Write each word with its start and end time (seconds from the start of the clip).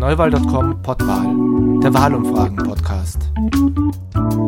Neuwahl.com 0.00 0.82
Pottwahl, 0.82 1.26
der 1.82 1.92
Wahlumfragen-Podcast. 1.92 3.18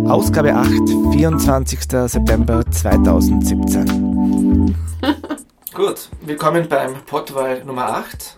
Ausgabe 0.08 0.54
8, 0.54 0.70
24. 1.12 1.78
September 2.06 2.64
2017. 2.70 4.74
Gut, 5.74 6.08
willkommen 6.22 6.66
beim 6.70 6.94
Pottwahl 7.04 7.62
Nummer 7.66 7.96
8. 7.96 8.34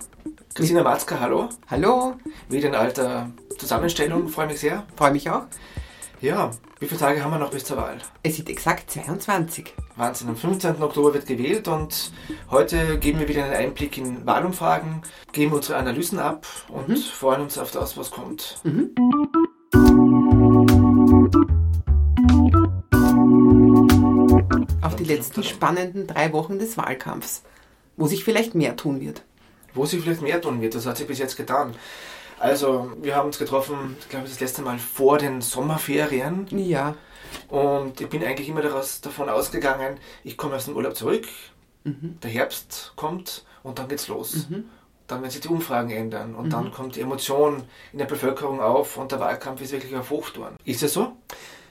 Christina 0.54 0.82
Matzka, 0.82 1.20
hallo. 1.20 1.50
Hallo. 1.70 2.14
Wieder 2.48 2.70
in 2.70 2.74
alter 2.74 3.30
Zusammenstellung, 3.58 4.26
freue 4.26 4.48
mich 4.48 4.58
sehr. 4.58 4.82
Freue 4.96 5.12
mich 5.12 5.30
auch. 5.30 5.42
Ja, 6.24 6.50
wie 6.78 6.86
viele 6.86 7.00
Tage 7.00 7.22
haben 7.22 7.32
wir 7.32 7.38
noch 7.38 7.50
bis 7.50 7.64
zur 7.64 7.76
Wahl? 7.76 7.98
Es 8.22 8.36
sind 8.36 8.48
exakt 8.48 8.90
22. 8.90 9.74
Wahnsinn, 9.96 10.30
am 10.30 10.36
15. 10.38 10.82
Oktober 10.82 11.12
wird 11.12 11.26
gewählt 11.26 11.68
und 11.68 12.12
heute 12.50 12.98
geben 12.98 13.20
wir 13.20 13.28
wieder 13.28 13.44
einen 13.44 13.52
Einblick 13.52 13.98
in 13.98 14.24
Wahlumfragen, 14.24 15.02
geben 15.32 15.52
unsere 15.52 15.76
Analysen 15.76 16.18
ab 16.18 16.46
und 16.68 16.88
mhm. 16.88 16.96
freuen 16.96 17.42
uns 17.42 17.58
auf 17.58 17.72
das, 17.72 17.98
was 17.98 18.10
kommt. 18.10 18.58
Mhm. 18.64 18.94
Auf 24.80 24.96
die 24.96 25.04
letzten 25.04 25.42
spannenden 25.42 26.06
drei 26.06 26.32
Wochen 26.32 26.58
des 26.58 26.78
Wahlkampfs, 26.78 27.42
wo 27.98 28.06
sich 28.06 28.24
vielleicht 28.24 28.54
mehr 28.54 28.76
tun 28.76 29.02
wird. 29.02 29.24
Wo 29.74 29.84
sich 29.84 30.00
vielleicht 30.00 30.22
mehr 30.22 30.40
tun 30.40 30.62
wird, 30.62 30.74
das 30.74 30.86
hat 30.86 30.96
sich 30.96 31.06
bis 31.06 31.18
jetzt 31.18 31.36
getan. 31.36 31.74
Also, 32.44 32.92
wir 33.00 33.16
haben 33.16 33.28
uns 33.28 33.38
getroffen, 33.38 33.96
ich 33.98 34.08
glaube, 34.10 34.28
das 34.28 34.38
letzte 34.38 34.60
Mal 34.60 34.78
vor 34.78 35.16
den 35.16 35.40
Sommerferien. 35.40 36.46
Ja. 36.50 36.94
Und 37.48 38.00
ich 38.02 38.08
bin 38.08 38.22
eigentlich 38.22 38.50
immer 38.50 38.60
daraus, 38.60 39.00
davon 39.00 39.30
ausgegangen, 39.30 39.96
ich 40.24 40.36
komme 40.36 40.56
aus 40.56 40.66
dem 40.66 40.76
Urlaub 40.76 40.94
zurück, 40.94 41.26
mhm. 41.84 42.18
der 42.22 42.30
Herbst 42.30 42.92
kommt 42.96 43.46
und 43.62 43.78
dann 43.78 43.88
geht's 43.88 44.08
los. 44.08 44.48
Mhm. 44.50 44.64
Dann 45.06 45.22
werden 45.22 45.30
sich 45.30 45.40
die 45.40 45.48
Umfragen 45.48 45.90
ändern 45.90 46.34
und 46.34 46.46
mhm. 46.46 46.50
dann 46.50 46.70
kommt 46.70 46.96
die 46.96 47.00
Emotion 47.00 47.62
in 47.92 47.98
der 47.98 48.06
Bevölkerung 48.06 48.60
auf 48.60 48.98
und 48.98 49.10
der 49.10 49.20
Wahlkampf 49.20 49.62
ist 49.62 49.72
wirklich 49.72 49.96
auf 49.96 50.10
Hochtouren. 50.10 50.56
Ist 50.66 50.82
es 50.82 50.92
so? 50.92 51.16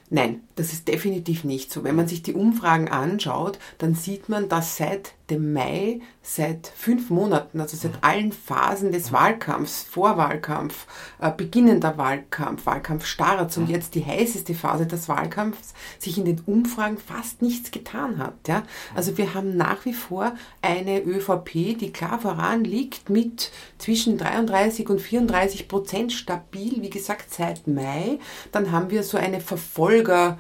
Nein, 0.10 0.42
das 0.56 0.74
ist 0.74 0.88
definitiv 0.88 1.44
nicht 1.44 1.72
so. 1.72 1.84
Wenn 1.84 1.96
man 1.96 2.08
sich 2.08 2.24
die 2.24 2.34
Umfragen 2.34 2.90
anschaut, 2.90 3.60
dann 3.78 3.94
sieht 3.94 4.28
man, 4.28 4.50
dass 4.50 4.78
seit 4.78 5.14
dem 5.34 5.54
Mai, 5.54 6.00
seit 6.22 6.68
fünf 6.68 7.10
Monaten, 7.10 7.60
also 7.60 7.76
seit 7.76 8.04
allen 8.04 8.32
Phasen 8.32 8.92
des 8.92 9.12
Wahlkampfs, 9.12 9.84
Vorwahlkampf, 9.84 10.88
äh, 11.20 11.32
beginnender 11.36 11.98
Wahlkampf, 11.98 12.66
Wahlkampfstarts 12.66 13.58
und 13.58 13.70
jetzt 13.70 13.96
die 13.96 14.06
heißeste 14.06 14.54
Phase 14.54 14.86
des 14.86 15.10
Wahlkampfs, 15.10 15.74
sich 16.00 16.18
in 16.18 16.26
den 16.26 16.42
Umfragen 16.46 16.98
fast 16.98 17.42
nichts 17.42 17.72
getan 17.72 18.20
hat. 18.20 18.48
Ja? 18.48 18.64
Also 18.96 19.18
wir 19.18 19.34
haben 19.34 19.58
nach 19.58 19.86
wie 19.86 19.94
vor 19.94 20.34
eine 20.62 21.02
ÖVP, 21.02 21.78
die 21.78 21.92
klar 21.92 22.20
voran 22.20 22.64
liegt 22.64 23.10
mit 23.10 23.52
zwischen 23.78 24.18
33 24.18 24.90
und 24.90 25.02
34 25.02 25.68
Prozent 25.68 26.14
stabil, 26.14 26.82
wie 26.82 26.90
gesagt, 26.90 27.34
seit 27.34 27.68
Mai. 27.68 28.20
Dann 28.52 28.72
haben 28.72 28.90
wir 28.90 29.04
so 29.04 29.18
eine 29.18 29.42
Verfolger- 29.42 30.38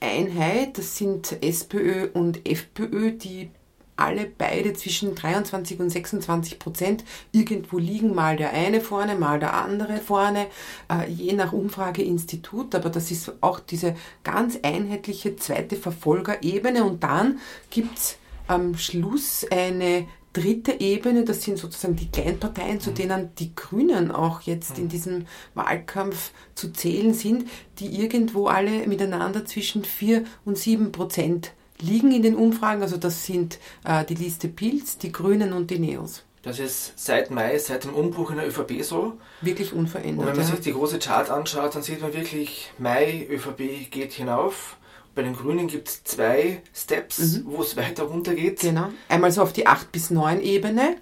Einheit, 0.00 0.76
das 0.76 0.96
sind 0.96 1.36
SPÖ 1.40 2.08
und 2.12 2.48
FPÖ, 2.48 3.12
die 3.12 3.48
alle 3.96 4.26
beide 4.26 4.72
zwischen 4.72 5.14
23 5.14 5.80
und 5.80 5.90
26 5.90 6.58
Prozent. 6.58 7.04
Irgendwo 7.30 7.78
liegen 7.78 8.14
mal 8.14 8.36
der 8.36 8.52
eine 8.52 8.80
vorne, 8.80 9.14
mal 9.14 9.38
der 9.38 9.54
andere 9.54 9.98
vorne, 9.98 10.46
äh, 10.90 11.10
je 11.10 11.32
nach 11.34 11.52
Umfrageinstitut. 11.52 12.74
Aber 12.74 12.90
das 12.90 13.10
ist 13.10 13.32
auch 13.40 13.60
diese 13.60 13.94
ganz 14.24 14.58
einheitliche 14.62 15.36
zweite 15.36 15.76
Verfolgerebene. 15.76 16.84
Und 16.84 17.02
dann 17.02 17.38
gibt's 17.70 18.18
am 18.46 18.76
Schluss 18.76 19.46
eine 19.50 20.06
dritte 20.32 20.80
Ebene, 20.80 21.24
das 21.24 21.42
sind 21.42 21.58
sozusagen 21.58 21.96
die 21.96 22.10
Kleinparteien, 22.10 22.80
zu 22.80 22.90
denen 22.90 23.34
die 23.38 23.54
Grünen 23.54 24.10
auch 24.10 24.40
jetzt 24.42 24.78
in 24.78 24.88
diesem 24.88 25.26
Wahlkampf 25.54 26.32
zu 26.54 26.72
zählen 26.72 27.12
sind, 27.12 27.48
die 27.78 28.00
irgendwo 28.00 28.46
alle 28.46 28.86
miteinander 28.86 29.44
zwischen 29.44 29.84
4 29.84 30.24
und 30.44 30.56
7 30.56 30.90
Prozent 30.90 31.52
liegen 31.82 32.12
in 32.12 32.22
den 32.22 32.34
Umfragen. 32.34 32.82
Also 32.82 32.96
das 32.96 33.24
sind 33.24 33.58
äh, 33.84 34.04
die 34.04 34.14
Liste 34.14 34.48
Pilz, 34.48 34.98
die 34.98 35.12
Grünen 35.12 35.52
und 35.52 35.70
die 35.70 35.78
Neos. 35.78 36.24
Das 36.42 36.58
ist 36.58 36.94
seit 36.96 37.30
Mai, 37.30 37.56
seit 37.58 37.84
dem 37.84 37.94
Umbruch 37.94 38.30
in 38.30 38.36
der 38.38 38.48
ÖVP 38.48 38.82
so. 38.82 39.14
Wirklich 39.42 39.72
unverändert. 39.72 40.18
Und 40.18 40.26
wenn 40.26 40.36
man 40.36 40.44
ja. 40.44 40.50
sich 40.50 40.60
die 40.60 40.72
große 40.72 40.98
Chart 40.98 41.30
anschaut, 41.30 41.76
dann 41.76 41.82
sieht 41.82 42.00
man 42.00 42.12
wirklich, 42.12 42.72
Mai, 42.78 43.26
ÖVP 43.30 43.90
geht 43.90 44.12
hinauf. 44.12 44.76
Bei 45.14 45.22
den 45.22 45.36
Grünen 45.36 45.68
gibt 45.68 45.88
es 45.88 46.04
zwei 46.04 46.62
Steps, 46.74 47.18
mhm. 47.18 47.44
wo 47.46 47.62
es 47.62 47.76
weiter 47.76 48.04
runter 48.04 48.34
geht. 48.34 48.60
Genau. 48.60 48.88
Einmal 49.08 49.30
so 49.30 49.42
auf 49.42 49.52
die 49.52 49.66
8 49.66 49.92
bis 49.92 50.10
9 50.10 50.40
Ebene 50.40 50.96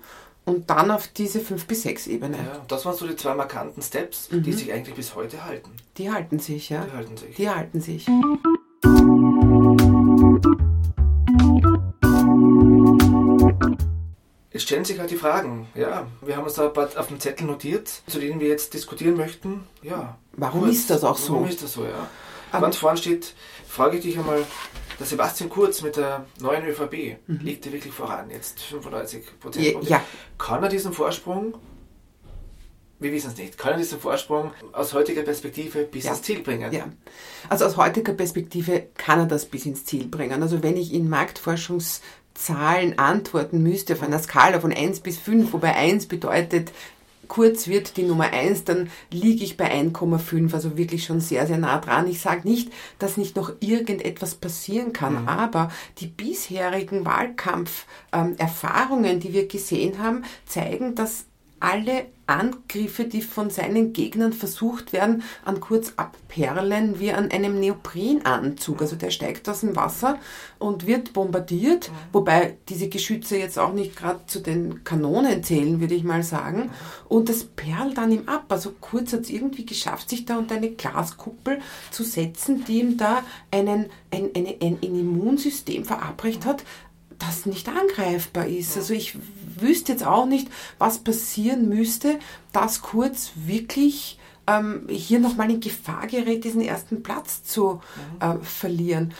und 0.44 0.68
dann 0.68 0.91
auf 0.91 1.08
diese 1.08 1.41
5 1.41 1.64
bis 1.66 1.82
6 1.82 2.08
Ebene. 2.08 2.36
Ja, 2.36 2.64
das 2.68 2.84
waren 2.84 2.97
so 2.97 3.06
die 3.06 3.16
zwei 3.16 3.34
markanten 3.34 3.82
Steps, 3.82 4.30
mhm. 4.30 4.42
die 4.42 4.52
sich 4.52 4.72
eigentlich 4.72 4.97
bis 4.97 5.14
heute 5.14 5.44
halten. 5.44 5.70
Die 5.97 6.10
halten 6.10 6.38
sich, 6.38 6.68
ja. 6.68 6.84
Die 6.84 6.92
halten 6.92 7.16
sich. 7.16 7.36
Die 7.36 7.48
halten 7.48 7.80
sich. 7.80 8.06
Es 14.53 14.65
stellen 14.65 14.84
sich 14.84 14.99
halt 14.99 15.11
die 15.11 15.16
Fragen. 15.16 15.69
Ja, 15.75 16.09
wir 16.22 16.37
haben 16.37 16.44
uns 16.44 16.55
da 16.55 16.69
auf 16.69 17.06
dem 17.06 17.21
Zettel 17.21 17.47
notiert, 17.47 17.88
zu 18.06 18.19
denen 18.19 18.41
wir 18.41 18.49
jetzt 18.49 18.75
diskutieren 18.75 19.16
möchten. 19.16 19.65
Ja. 19.83 20.19
Warum 20.33 20.62
kurz, 20.62 20.75
ist 20.75 20.91
das 20.91 21.05
auch 21.05 21.16
so? 21.16 21.34
Warum 21.34 21.49
ist 21.49 21.62
das 21.62 21.75
so, 21.75 21.84
ja? 21.84 22.09
Aber 22.50 22.66
Ganz 22.66 22.77
vorne 22.77 22.99
steht, 22.99 23.34
frage 23.69 23.99
ich 23.99 24.03
dich 24.03 24.19
einmal, 24.19 24.44
der 24.99 25.06
Sebastian 25.06 25.49
Kurz 25.49 25.83
mit 25.83 25.97
der 25.97 26.27
neuen 26.41 26.66
ÖVP 26.66 27.19
mhm. 27.27 27.39
liegt 27.39 27.65
er 27.66 27.72
wirklich 27.72 27.94
voran, 27.94 28.28
jetzt 28.31 28.60
95 28.60 29.41
Prozent. 29.41 29.89
Ja, 29.89 30.03
Kann 30.37 30.62
er 30.62 30.69
diesen 30.69 30.93
Vorsprung, 30.93 31.55
wir 32.99 33.12
wissen 33.12 33.31
es 33.31 33.39
nicht, 33.39 33.56
kann 33.56 33.72
er 33.72 33.78
diesen 33.78 33.99
Vorsprung 33.99 34.50
aus 34.72 34.93
heutiger 34.93 35.22
Perspektive 35.22 35.84
bis 35.84 36.05
ja. 36.05 36.10
ins 36.10 36.22
Ziel 36.22 36.41
bringen? 36.41 36.71
Ja, 36.72 36.87
also 37.49 37.65
aus 37.65 37.77
heutiger 37.77 38.12
Perspektive 38.12 38.89
kann 38.94 39.21
er 39.21 39.27
das 39.27 39.47
bis 39.47 39.65
ins 39.65 39.84
Ziel 39.84 40.06
bringen. 40.06 40.43
Also 40.43 40.62
wenn 40.62 40.77
ich 40.77 40.93
in 40.93 41.09
Marktforschungs 41.09 42.03
Zahlen 42.41 42.99
antworten 42.99 43.62
müsste 43.62 43.95
auf 43.95 44.03
einer 44.03 44.19
Skala 44.19 44.61
von 44.61 44.73
1 44.73 45.01
bis 45.01 45.19
5, 45.19 45.53
wobei 45.53 45.75
1 45.75 46.06
bedeutet, 46.06 46.73
kurz 47.28 47.69
wird 47.69 47.97
die 47.97 48.03
Nummer 48.03 48.33
1, 48.33 48.65
dann 48.65 48.91
liege 49.11 49.45
ich 49.45 49.56
bei 49.56 49.73
1,5, 49.73 50.53
also 50.53 50.77
wirklich 50.77 51.05
schon 51.05 51.21
sehr, 51.21 51.47
sehr 51.47 51.59
nah 51.59 51.78
dran. 51.78 52.09
Ich 52.09 52.21
sage 52.21 52.49
nicht, 52.49 52.73
dass 52.99 53.17
nicht 53.17 53.37
noch 53.37 53.53
irgendetwas 53.61 54.34
passieren 54.34 54.93
kann, 54.93 55.23
mhm. 55.23 55.28
aber 55.28 55.71
die 55.99 56.09
bisherigen 56.09 57.05
Wahlkampferfahrungen, 57.05 59.12
ähm, 59.12 59.21
die 59.21 59.33
wir 59.33 59.47
gesehen 59.47 60.03
haben, 60.03 60.25
zeigen, 60.45 60.95
dass 60.95 61.27
alle 61.60 62.06
Angriffe, 62.26 63.04
die 63.04 63.22
von 63.22 63.50
seinen 63.50 63.93
Gegnern 63.93 64.32
versucht 64.32 64.93
werden, 64.93 65.25
an 65.44 65.60
kurz 65.60 65.94
abperlen 65.97 67.00
wie 67.00 67.12
an 67.12 67.31
einem 67.31 67.59
Neoprenanzug. 67.59 68.81
Also 68.82 68.97
der 68.97 69.10
steigt 69.10 69.48
aus 69.48 69.60
dem 69.60 69.75
Wasser 69.75 70.19
und 70.59 70.87
wird 70.87 71.12
bombardiert, 71.12 71.91
wobei 72.12 72.56
diese 72.69 72.88
Geschütze 72.88 73.37
jetzt 73.37 73.59
auch 73.59 73.72
nicht 73.72 73.97
gerade 73.97 74.21
zu 74.26 74.41
den 74.41 74.84
Kanonen 74.84 75.43
zählen, 75.43 75.81
würde 75.81 75.94
ich 75.94 76.04
mal 76.04 76.22
sagen. 76.22 76.71
Und 77.09 77.28
das 77.28 77.44
perlt 77.44 77.98
dann 77.98 78.12
ihm 78.12 78.28
ab. 78.28 78.44
Also 78.48 78.75
Kurz 78.81 79.12
hat 79.12 79.22
es 79.22 79.31
irgendwie 79.31 79.66
geschafft, 79.66 80.09
sich 80.09 80.25
da 80.25 80.38
unter 80.38 80.54
eine 80.54 80.71
Glaskuppel 80.71 81.59
zu 81.91 82.04
setzen, 82.04 82.65
die 82.65 82.81
ihm 82.81 82.97
da 82.97 83.25
einen, 83.50 83.87
ein, 84.10 84.31
eine, 84.34 84.56
ein, 84.60 84.78
ein 84.82 85.00
Immunsystem 85.00 85.84
verabreicht 85.84 86.47
hat, 86.47 86.65
das 87.20 87.47
nicht 87.47 87.69
angreifbar 87.69 88.47
ist. 88.47 88.76
Also 88.76 88.94
ich 88.94 89.16
wüsste 89.58 89.92
jetzt 89.92 90.06
auch 90.06 90.26
nicht, 90.26 90.48
was 90.78 90.98
passieren 90.98 91.69
müsste, 91.69 92.19
dass 92.53 92.82
Kurz 92.82 93.32
wirklich 93.34 94.19
ähm, 94.47 94.86
hier 94.88 95.20
nochmal 95.20 95.50
in 95.50 95.60
Gefahr 95.60 96.06
gerät, 96.06 96.44
diesen 96.44 96.62
ersten 96.62 97.03
Platz 97.03 97.44
zu 97.44 97.80
äh, 98.20 98.34
verlieren. 98.42 99.14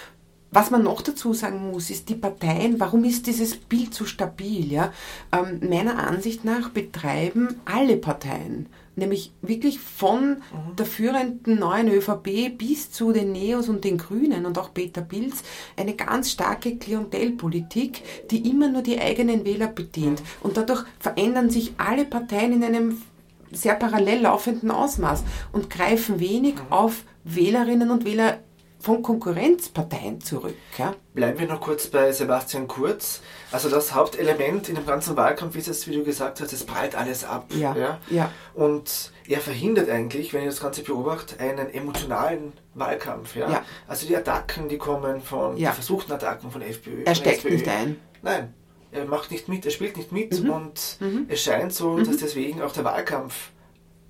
Was 0.53 0.71
man 0.71 0.83
noch 0.83 1.00
dazu 1.03 1.33
sagen 1.33 1.71
muss, 1.71 1.91
ist 1.91 2.09
die 2.09 2.16
Parteien, 2.16 2.81
warum 2.81 3.05
ist 3.05 3.28
dieses 3.28 3.56
Bild 3.56 3.94
so 3.94 4.05
stabil? 4.05 4.72
Ja? 4.72 4.93
Ähm, 5.31 5.60
meiner 5.69 5.99
Ansicht 6.09 6.44
nach 6.44 6.71
betreiben 6.71 7.60
alle 7.65 7.97
Parteien 7.97 8.66
nämlich 9.01 9.33
wirklich 9.43 9.81
von 9.81 10.31
mhm. 10.31 10.77
der 10.79 10.87
führenden 10.87 11.59
neuen 11.59 11.89
ÖVP 11.89 12.57
bis 12.57 12.93
zu 12.93 13.13
den 13.13 13.33
Neos 13.33 13.69
und 13.69 13.85
den 13.85 13.99
Grünen 13.99 14.47
und 14.47 14.57
auch 14.59 14.73
Peter 14.73 15.01
Pilz 15.01 15.43
eine 15.77 15.95
ganz 15.95 16.31
starke 16.31 16.77
Klientelpolitik, 16.77 18.29
die 18.31 18.49
immer 18.49 18.69
nur 18.69 18.83
die 18.83 19.01
eigenen 19.01 19.45
Wähler 19.45 19.67
bedient. 19.67 20.21
Mhm. 20.21 20.27
Und 20.43 20.57
dadurch 20.57 20.85
verändern 21.01 21.51
sich 21.51 21.73
alle 21.77 22.05
Parteien 22.05 22.53
in 22.53 22.63
einem 22.63 23.03
sehr 23.51 23.75
parallel 23.75 24.23
laufenden 24.23 24.71
Ausmaß 24.71 25.25
und 25.53 25.71
greifen 25.71 26.21
wenig 26.21 26.55
mhm. 26.55 26.61
auf 26.73 27.03
Wählerinnen 27.25 27.91
und 27.91 28.05
Wähler 28.05 28.39
von 28.80 29.03
Konkurrenzparteien 29.03 30.21
zurück. 30.21 30.56
Ja? 30.78 30.94
Bleiben 31.12 31.38
wir 31.38 31.47
noch 31.47 31.60
kurz 31.60 31.86
bei 31.88 32.12
Sebastian 32.12 32.66
Kurz. 32.66 33.21
Also 33.53 33.68
das 33.68 33.94
Hauptelement 33.94 34.68
in 34.68 34.74
dem 34.74 34.86
ganzen 34.86 35.16
Wahlkampf 35.16 35.56
ist 35.56 35.68
es, 35.68 35.86
wie 35.86 35.94
du 35.94 36.03
gesagt 36.03 36.41
hast, 36.41 36.53
es 36.53 36.65
prallt 36.65 36.94
alles 36.94 37.24
ab. 37.24 37.47
Ja, 37.54 37.77
ja? 37.77 38.00
ja. 38.09 38.30
Und 38.54 39.12
er 39.28 39.41
verhindert 39.41 39.91
eigentlich, 39.91 40.32
wenn 40.32 40.42
ich 40.42 40.48
das 40.48 40.60
Ganze 40.60 40.82
beobachte, 40.82 41.38
einen 41.38 41.72
emotionalen 41.72 42.53
Wahlkampf. 42.74 43.36
Ja? 43.36 43.50
ja. 43.50 43.65
Also 43.86 44.06
die 44.06 44.16
Attacken, 44.16 44.68
die 44.68 44.78
kommen 44.78 45.21
von, 45.21 45.56
ja. 45.56 45.71
die 45.71 45.74
versuchten 45.74 46.12
Attacken 46.12 46.50
von 46.50 46.62
FPÖ. 46.62 47.04
Er 47.04 47.15
steckt 47.15 47.44
nicht 47.44 47.68
ein. 47.68 47.97
Nein, 48.22 48.54
er 48.92 49.04
macht 49.04 49.30
nicht 49.30 49.48
mit, 49.48 49.65
er 49.65 49.71
spielt 49.71 49.97
nicht 49.97 50.12
mit 50.12 50.42
mhm. 50.42 50.50
und 50.50 50.97
mhm. 51.00 51.27
es 51.28 51.42
scheint 51.42 51.72
so, 51.72 51.98
dass 51.98 52.09
mhm. 52.09 52.18
deswegen 52.21 52.62
auch 52.62 52.72
der 52.72 52.84
Wahlkampf 52.84 53.50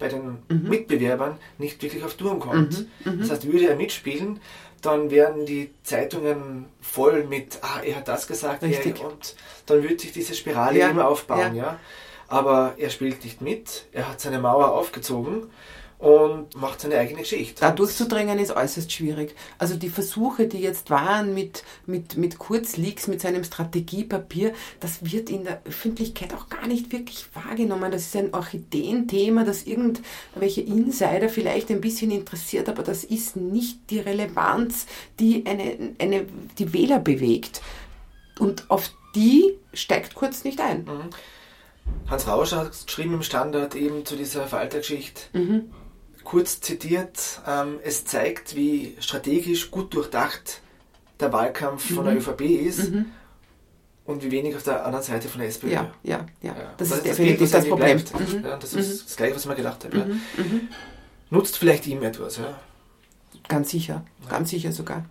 bei 0.00 0.08
den 0.08 0.38
mhm. 0.48 0.68
Mitbewerbern 0.68 1.38
nicht 1.58 1.80
wirklich 1.82 2.02
auf 2.02 2.14
Touren 2.14 2.40
kommt. 2.40 2.88
Mhm. 3.04 3.12
mhm. 3.12 3.20
Das 3.20 3.30
heißt, 3.30 3.52
würde 3.52 3.68
er 3.68 3.76
mitspielen, 3.76 4.40
dann 4.82 5.10
werden 5.10 5.46
die 5.46 5.70
Zeitungen 5.84 6.64
voll 6.80 7.24
mit, 7.24 7.58
ah, 7.62 7.80
er 7.84 7.96
hat 7.96 8.08
das 8.08 8.26
gesagt, 8.26 8.62
er, 8.62 9.04
und 9.04 9.36
dann 9.66 9.82
würde 9.82 9.98
sich 9.98 10.12
diese 10.12 10.34
Spirale 10.34 10.78
ja. 10.78 10.88
immer 10.88 11.06
aufbauen, 11.06 11.54
ja. 11.54 11.64
ja. 11.64 11.80
Aber 12.28 12.74
er 12.78 12.90
spielt 12.90 13.24
nicht 13.24 13.40
mit, 13.40 13.86
er 13.92 14.08
hat 14.08 14.20
seine 14.20 14.38
Mauer 14.38 14.72
aufgezogen 14.72 15.50
und 16.00 16.56
macht 16.56 16.80
seine 16.80 16.96
eigene 16.96 17.20
Geschichte. 17.20 17.60
Da 17.60 17.72
durchzudrängen 17.72 18.38
ist 18.38 18.56
äußerst 18.56 18.90
schwierig. 18.90 19.36
Also 19.58 19.76
die 19.76 19.90
Versuche, 19.90 20.46
die 20.48 20.58
jetzt 20.58 20.88
waren 20.88 21.34
mit, 21.34 21.62
mit, 21.84 22.16
mit 22.16 22.38
Kurzleaks, 22.38 23.06
mit 23.06 23.20
seinem 23.20 23.44
Strategiepapier, 23.44 24.54
das 24.80 25.12
wird 25.12 25.28
in 25.28 25.44
der 25.44 25.60
Öffentlichkeit 25.66 26.32
auch 26.32 26.48
gar 26.48 26.66
nicht 26.66 26.90
wirklich 26.90 27.26
wahrgenommen. 27.34 27.92
Das 27.92 28.06
ist 28.06 28.16
ein 28.16 28.32
Orchideenthema, 28.32 29.44
das 29.44 29.64
irgendwelche 29.64 30.62
Insider 30.62 31.28
vielleicht 31.28 31.70
ein 31.70 31.82
bisschen 31.82 32.10
interessiert, 32.10 32.70
aber 32.70 32.82
das 32.82 33.04
ist 33.04 33.36
nicht 33.36 33.90
die 33.90 34.00
Relevanz, 34.00 34.86
die 35.18 35.44
eine, 35.44 35.94
eine, 35.98 36.24
die 36.58 36.72
Wähler 36.72 36.98
bewegt. 36.98 37.60
Und 38.38 38.70
auf 38.70 38.90
die 39.14 39.58
steigt 39.74 40.14
Kurz 40.14 40.44
nicht 40.44 40.62
ein. 40.62 40.84
Mhm. 40.84 41.10
Hans 42.08 42.26
Rauscher 42.26 42.58
hat 42.58 42.86
geschrieben 42.86 43.14
im 43.14 43.22
Standard 43.22 43.74
eben 43.74 44.06
zu 44.06 44.16
dieser 44.16 44.46
Faltergeschichte. 44.46 45.22
Mhm 45.34 45.70
kurz 46.24 46.60
zitiert, 46.60 47.40
ähm, 47.46 47.78
es 47.82 48.04
zeigt, 48.04 48.56
wie 48.56 48.96
strategisch 49.00 49.70
gut 49.70 49.94
durchdacht 49.94 50.60
der 51.18 51.32
Wahlkampf 51.32 51.90
mhm. 51.90 51.94
von 51.94 52.04
der 52.04 52.14
mhm. 52.14 52.20
ÖVP 52.20 52.40
ist 52.42 52.90
mhm. 52.90 53.06
und 54.04 54.22
wie 54.22 54.30
wenig 54.30 54.56
auf 54.56 54.62
der 54.62 54.84
anderen 54.84 55.04
Seite 55.04 55.28
von 55.28 55.40
der 55.40 55.48
SPÖ. 55.48 55.68
Ja, 55.68 55.90
ja, 56.02 56.26
ja. 56.42 56.54
Das, 56.76 56.88
das 56.88 56.98
ist 56.98 57.06
definitiv 57.06 57.50
das, 57.50 57.68
Problem. 57.68 57.98
Mhm. 57.98 58.44
Ja, 58.44 58.56
das 58.56 58.74
ist 58.74 58.88
mhm. 58.88 59.06
das 59.06 59.16
Gleiche, 59.16 59.36
was 59.36 59.46
mir 59.46 59.54
gedacht 59.54 59.84
habe. 59.84 59.98
Ja. 59.98 60.04
Mhm. 60.04 60.68
Nutzt 61.30 61.58
vielleicht 61.58 61.86
ihm 61.86 62.02
etwas. 62.02 62.38
Ja. 62.38 62.58
Ganz 63.48 63.70
sicher, 63.70 64.04
ganz 64.28 64.50
sicher 64.50 64.72
sogar. 64.72 65.04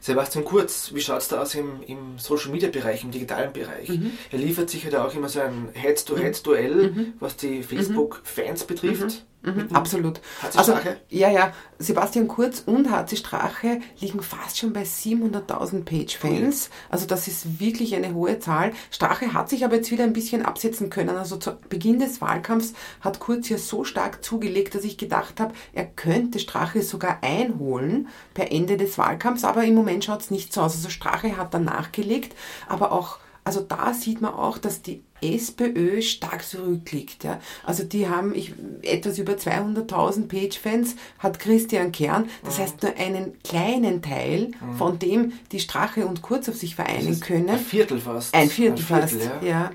Sebastian 0.00 0.44
Kurz, 0.44 0.92
wie 0.94 1.00
schaut 1.00 1.20
es 1.20 1.28
da 1.28 1.42
aus 1.42 1.54
im, 1.54 1.82
im 1.86 2.18
Social 2.18 2.50
Media 2.50 2.68
Bereich, 2.68 3.04
im 3.04 3.10
digitalen 3.10 3.52
Bereich? 3.52 3.88
Mhm. 3.88 4.12
Er 4.30 4.38
liefert 4.38 4.70
sicher 4.70 4.90
da 4.90 5.04
auch 5.04 5.14
immer 5.14 5.28
so 5.28 5.40
ein 5.40 5.68
Head-to-Head-Duell, 5.72 6.90
mhm. 6.90 7.12
was 7.20 7.36
die 7.36 7.62
Facebook-Fans 7.62 8.64
betrifft. 8.64 9.24
Mhm, 9.42 9.68
absolut. 9.72 10.20
Also, 10.54 10.74
ja, 11.08 11.30
ja. 11.30 11.52
Sebastian 11.78 12.28
Kurz 12.28 12.62
und 12.66 12.90
HC 12.90 13.16
Strache 13.16 13.80
liegen 13.98 14.20
fast 14.20 14.58
schon 14.58 14.74
bei 14.74 14.82
700.000 14.82 15.84
Page-Fans. 15.84 16.68
Also 16.90 17.06
das 17.06 17.26
ist 17.26 17.58
wirklich 17.58 17.94
eine 17.94 18.12
hohe 18.12 18.38
Zahl. 18.38 18.72
Strache 18.90 19.32
hat 19.32 19.48
sich 19.48 19.64
aber 19.64 19.76
jetzt 19.76 19.90
wieder 19.90 20.04
ein 20.04 20.12
bisschen 20.12 20.44
absetzen 20.44 20.90
können. 20.90 21.16
Also 21.16 21.36
zu 21.36 21.56
Beginn 21.70 21.98
des 21.98 22.20
Wahlkampfs 22.20 22.74
hat 23.00 23.18
Kurz 23.18 23.48
ja 23.48 23.56
so 23.56 23.84
stark 23.84 24.22
zugelegt, 24.22 24.74
dass 24.74 24.84
ich 24.84 24.98
gedacht 24.98 25.40
habe, 25.40 25.54
er 25.72 25.86
könnte 25.86 26.38
Strache 26.38 26.82
sogar 26.82 27.18
einholen 27.22 28.08
per 28.34 28.52
Ende 28.52 28.76
des 28.76 28.98
Wahlkampfs. 28.98 29.44
Aber 29.44 29.64
im 29.64 29.74
Moment 29.74 30.04
schaut 30.04 30.20
es 30.20 30.30
nicht 30.30 30.52
so 30.52 30.60
aus. 30.60 30.76
Also 30.76 30.90
Strache 30.90 31.38
hat 31.38 31.54
dann 31.54 31.64
nachgelegt, 31.64 32.36
aber 32.68 32.92
auch 32.92 33.18
also 33.42 33.60
da 33.60 33.94
sieht 33.94 34.20
man 34.20 34.34
auch, 34.34 34.58
dass 34.58 34.82
die 34.82 35.02
SPÖ 35.22 36.02
stark 36.02 36.44
zurückliegt. 36.44 37.24
Ja. 37.24 37.40
Also 37.64 37.84
die 37.84 38.08
haben 38.08 38.34
ich, 38.34 38.54
etwas 38.82 39.18
über 39.18 39.34
200.000 39.34 40.28
Page-Fans, 40.28 40.96
hat 41.18 41.38
Christian 41.38 41.92
Kern. 41.92 42.28
Das 42.44 42.58
mhm. 42.58 42.62
heißt 42.62 42.82
nur 42.82 42.96
einen 42.96 43.40
kleinen 43.42 44.02
Teil 44.02 44.48
mhm. 44.48 44.76
von 44.76 44.98
dem, 44.98 45.32
die 45.52 45.60
Strache 45.60 46.06
und 46.06 46.22
Kurz 46.22 46.48
auf 46.48 46.56
sich 46.56 46.74
vereinen 46.74 47.20
können. 47.20 47.48
Ein 47.50 47.58
Viertel 47.58 48.00
fast. 48.00 48.34
Ein 48.34 48.48
Viertel, 48.48 48.82
ein 48.82 49.08
Viertel 49.08 49.20
fast, 49.20 49.42
ja. 49.42 49.48
ja. 49.48 49.70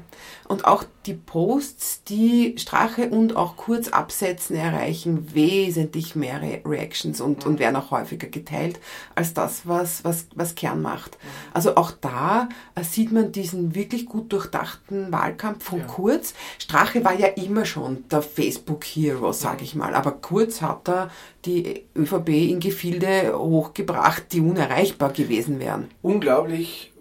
Und 0.47 0.65
auch 0.65 0.83
die 1.07 1.13
Posts, 1.13 2.03
die 2.03 2.56
Strache 2.57 3.09
und 3.09 3.36
auch 3.36 3.57
Kurz 3.57 3.88
absetzen, 3.89 4.56
erreichen 4.56 5.33
wesentlich 5.33 6.15
mehr 6.15 6.42
Re 6.42 6.62
Reactions 6.65 7.19
und, 7.19 7.45
mhm. 7.45 7.51
und 7.51 7.59
werden 7.59 7.75
auch 7.75 7.92
häufiger 7.92 8.27
geteilt 8.27 8.80
als 9.15 9.33
das, 9.33 9.68
was, 9.68 10.03
was, 10.03 10.27
was 10.36 10.56
Kern 10.56 10.81
macht. 10.81 11.15
Mhm. 11.15 11.27
Also 11.53 11.75
auch 11.75 11.92
da 11.92 12.50
äh, 12.75 12.83
sieht 12.83 13.12
man 13.12 13.31
diesen 13.31 13.74
wirklich 13.74 14.06
gut 14.06 14.31
durchdachten 14.33 15.12
Wahlkampf 15.35 15.63
von 15.63 15.79
ja. 15.79 15.85
Kurz. 15.85 16.33
Strache 16.59 17.03
war 17.03 17.13
ja 17.13 17.27
immer 17.27 17.65
schon 17.65 18.07
der 18.09 18.21
Facebook-Hero, 18.21 19.31
sage 19.31 19.63
ich 19.63 19.75
mal. 19.75 19.93
Aber 19.93 20.11
Kurz 20.11 20.61
hat 20.61 20.87
da 20.87 21.09
die 21.45 21.85
ÖVP 21.95 22.29
in 22.29 22.59
Gefilde 22.59 23.37
hochgebracht, 23.37 24.31
die 24.31 24.41
unerreichbar 24.41 25.11
gewesen 25.11 25.59
wären. 25.59 25.89
Unglaublich 26.01 26.91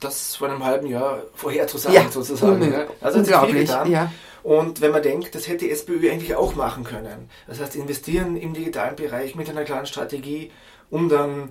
das 0.00 0.36
vor 0.36 0.48
einem 0.48 0.64
halben 0.64 0.86
Jahr 0.86 1.22
vorherzusagen 1.34 1.96
ja, 1.96 2.08
sozusagen. 2.08 2.72
Ja. 2.72 2.86
Also 3.00 3.20
getan. 3.20 3.90
Ja. 3.90 4.12
Und 4.44 4.80
wenn 4.80 4.92
man 4.92 5.02
denkt, 5.02 5.34
das 5.34 5.48
hätte 5.48 5.64
die 5.64 5.72
SPÖ 5.72 6.10
eigentlich 6.10 6.36
auch 6.36 6.54
machen 6.54 6.84
können. 6.84 7.28
Das 7.48 7.60
heißt, 7.60 7.74
investieren 7.74 8.36
im 8.36 8.54
digitalen 8.54 8.94
Bereich 8.94 9.34
mit 9.34 9.50
einer 9.50 9.64
klaren 9.64 9.86
Strategie, 9.86 10.52
um 10.88 11.08
dann 11.08 11.50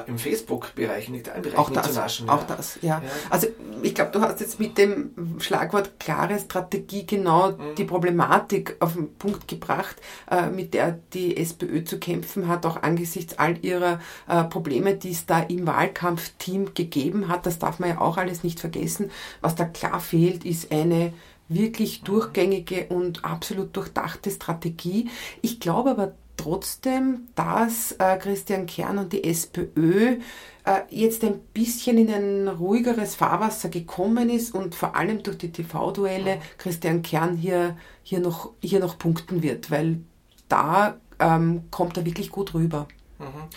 im 0.00 0.18
Facebook-Bereich, 0.18 1.08
nicht 1.08 1.28
im 1.28 1.42
Bereich 1.42 1.58
auch 1.58 1.70
das, 1.70 1.94
naschen, 1.94 2.28
Auch 2.28 2.48
ja. 2.48 2.56
das, 2.56 2.78
ja. 2.82 2.88
ja. 2.88 3.02
Also 3.30 3.48
ich 3.82 3.94
glaube, 3.94 4.10
du 4.12 4.20
hast 4.20 4.40
jetzt 4.40 4.60
mit 4.60 4.78
dem 4.78 5.36
Schlagwort 5.38 5.98
klare 5.98 6.38
Strategie 6.38 7.06
genau 7.06 7.52
mhm. 7.52 7.74
die 7.76 7.84
Problematik 7.84 8.76
auf 8.80 8.94
den 8.94 9.14
Punkt 9.14 9.48
gebracht, 9.48 9.96
äh, 10.30 10.48
mit 10.48 10.74
der 10.74 10.98
die 11.12 11.36
SPÖ 11.36 11.84
zu 11.84 11.98
kämpfen 11.98 12.48
hat, 12.48 12.66
auch 12.66 12.82
angesichts 12.82 13.38
all 13.38 13.58
ihrer 13.64 14.00
äh, 14.28 14.44
Probleme, 14.44 14.94
die 14.94 15.10
es 15.10 15.26
da 15.26 15.40
im 15.40 15.66
Wahlkampfteam 15.66 16.74
gegeben 16.74 17.28
hat. 17.28 17.46
Das 17.46 17.58
darf 17.58 17.78
man 17.78 17.90
ja 17.90 18.00
auch 18.00 18.16
alles 18.16 18.44
nicht 18.44 18.60
vergessen. 18.60 19.10
Was 19.40 19.54
da 19.54 19.64
klar 19.64 20.00
fehlt, 20.00 20.44
ist 20.44 20.72
eine 20.72 21.12
wirklich 21.48 22.02
durchgängige 22.02 22.86
und 22.88 23.24
absolut 23.24 23.76
durchdachte 23.76 24.30
Strategie. 24.30 25.10
Ich 25.42 25.60
glaube 25.60 25.90
aber 25.90 26.12
trotzdem, 26.36 27.28
dass 27.34 27.92
äh, 27.92 28.16
Christian 28.18 28.66
Kern 28.66 28.98
und 28.98 29.12
die 29.12 29.24
SPÖ 29.24 30.18
äh, 30.64 30.80
jetzt 30.90 31.24
ein 31.24 31.40
bisschen 31.54 31.98
in 31.98 32.10
ein 32.10 32.48
ruhigeres 32.48 33.14
Fahrwasser 33.14 33.68
gekommen 33.68 34.28
ist 34.30 34.54
und 34.54 34.74
vor 34.74 34.96
allem 34.96 35.22
durch 35.22 35.38
die 35.38 35.52
TV-Duelle 35.52 36.40
Christian 36.58 37.02
Kern 37.02 37.36
hier, 37.36 37.76
hier, 38.02 38.20
noch, 38.20 38.50
hier 38.60 38.80
noch 38.80 38.98
punkten 38.98 39.42
wird, 39.42 39.70
weil 39.70 40.00
da 40.48 40.96
ähm, 41.18 41.64
kommt 41.70 41.96
er 41.96 42.04
wirklich 42.04 42.30
gut 42.30 42.54
rüber. 42.54 42.86
Mhm. 43.18 43.48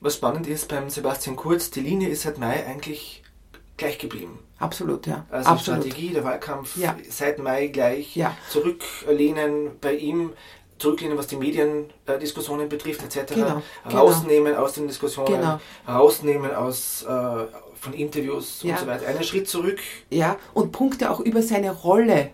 Was 0.00 0.14
spannend 0.14 0.46
ist 0.46 0.68
beim 0.68 0.90
Sebastian 0.90 1.34
Kurz, 1.34 1.70
die 1.70 1.80
Linie 1.80 2.08
ist 2.08 2.22
seit 2.22 2.38
Mai 2.38 2.64
eigentlich 2.64 3.24
gleich 3.76 3.98
geblieben. 3.98 4.38
Absolut, 4.58 5.06
ja. 5.06 5.24
Also 5.30 5.50
Absolut. 5.50 5.80
Strategie, 5.82 6.12
der 6.12 6.24
Wahlkampf 6.24 6.76
ja. 6.76 6.96
seit 7.08 7.38
Mai 7.38 7.68
gleich. 7.68 8.16
Ja. 8.16 8.36
Zurücklehnen 8.50 9.70
bei 9.80 9.94
ihm 9.94 10.32
zurücklehnen, 10.78 11.18
was 11.18 11.26
die 11.26 11.36
Mediendiskussionen 11.36 12.68
betrifft, 12.68 13.02
etc. 13.02 13.34
Genau, 13.34 13.62
genau, 13.86 13.98
rausnehmen 13.98 14.54
aus 14.54 14.74
den 14.74 14.86
Diskussionen, 14.86 15.40
genau. 15.40 15.60
rausnehmen 15.86 16.54
aus 16.54 17.02
äh, 17.02 17.44
von 17.80 17.92
Interviews 17.94 18.62
ja. 18.62 18.74
und 18.74 18.80
so 18.80 18.86
weiter. 18.86 19.06
Einen 19.06 19.22
Schritt 19.22 19.48
zurück. 19.48 19.78
Ja, 20.10 20.36
und 20.54 20.72
Punkte 20.72 21.10
auch 21.10 21.20
über 21.20 21.42
seine 21.42 21.70
Rolle 21.70 22.30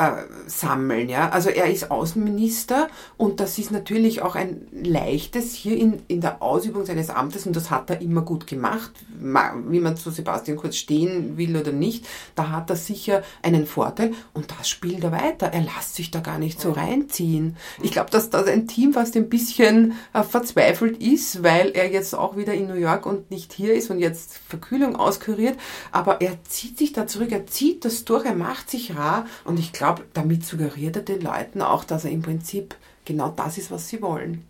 äh, 0.00 0.24
sammeln. 0.46 1.10
Ja? 1.10 1.28
Also 1.28 1.50
er 1.50 1.70
ist 1.70 1.90
Außenminister 1.90 2.88
und 3.18 3.38
das 3.38 3.58
ist 3.58 3.70
natürlich 3.70 4.22
auch 4.22 4.34
ein 4.34 4.66
leichtes 4.72 5.52
hier 5.52 5.76
in, 5.76 6.00
in 6.08 6.22
der 6.22 6.42
Ausübung 6.42 6.86
seines 6.86 7.10
Amtes 7.10 7.46
und 7.46 7.54
das 7.54 7.70
hat 7.70 7.90
er 7.90 8.00
immer 8.00 8.22
gut 8.22 8.46
gemacht, 8.46 8.92
wie 9.10 9.80
man 9.80 9.96
zu 9.98 10.10
Sebastian 10.10 10.56
Kurz 10.56 10.76
stehen 10.76 11.36
will 11.36 11.54
oder 11.54 11.72
nicht. 11.72 12.06
Da 12.34 12.48
hat 12.50 12.70
er 12.70 12.76
sicher 12.76 13.22
einen 13.42 13.66
Vorteil 13.66 14.12
und 14.32 14.50
das 14.58 14.70
spielt 14.70 15.04
er 15.04 15.12
weiter. 15.12 15.48
Er 15.48 15.60
lässt 15.60 15.96
sich 15.96 16.10
da 16.10 16.20
gar 16.20 16.38
nicht 16.38 16.60
so 16.60 16.72
reinziehen. 16.72 17.56
Ich 17.82 17.92
glaube, 17.92 18.10
dass 18.10 18.30
das 18.30 18.46
ein 18.46 18.66
Team 18.66 18.94
fast 18.94 19.16
ein 19.16 19.28
bisschen 19.28 19.92
äh, 20.14 20.22
verzweifelt 20.22 21.02
ist, 21.02 21.42
weil 21.42 21.70
er 21.70 21.90
jetzt 21.90 22.14
auch 22.14 22.38
wieder 22.38 22.54
in 22.54 22.68
New 22.68 22.74
York 22.74 23.04
und 23.04 23.30
nicht 23.30 23.52
hier 23.52 23.74
ist 23.74 23.90
und 23.90 23.98
jetzt 23.98 24.38
Verkühlung 24.48 24.96
auskuriert, 24.96 25.58
aber 25.92 26.22
er 26.22 26.42
zieht 26.44 26.78
sich 26.78 26.94
da 26.94 27.06
zurück, 27.06 27.32
er 27.32 27.46
zieht 27.46 27.84
das 27.84 28.06
durch, 28.06 28.24
er 28.24 28.34
macht 28.34 28.70
sich 28.70 28.96
rar 28.96 29.26
und 29.44 29.58
ich 29.58 29.72
glaube, 29.72 29.89
glaube, 29.94 30.08
damit 30.12 30.44
suggeriert 30.44 30.96
er 30.96 31.02
den 31.02 31.20
Leuten 31.20 31.62
auch, 31.62 31.82
dass 31.84 32.04
er 32.04 32.12
im 32.12 32.22
Prinzip 32.22 32.76
genau 33.04 33.30
das 33.30 33.58
ist, 33.58 33.70
was 33.70 33.88
sie 33.88 34.00
wollen. 34.00 34.44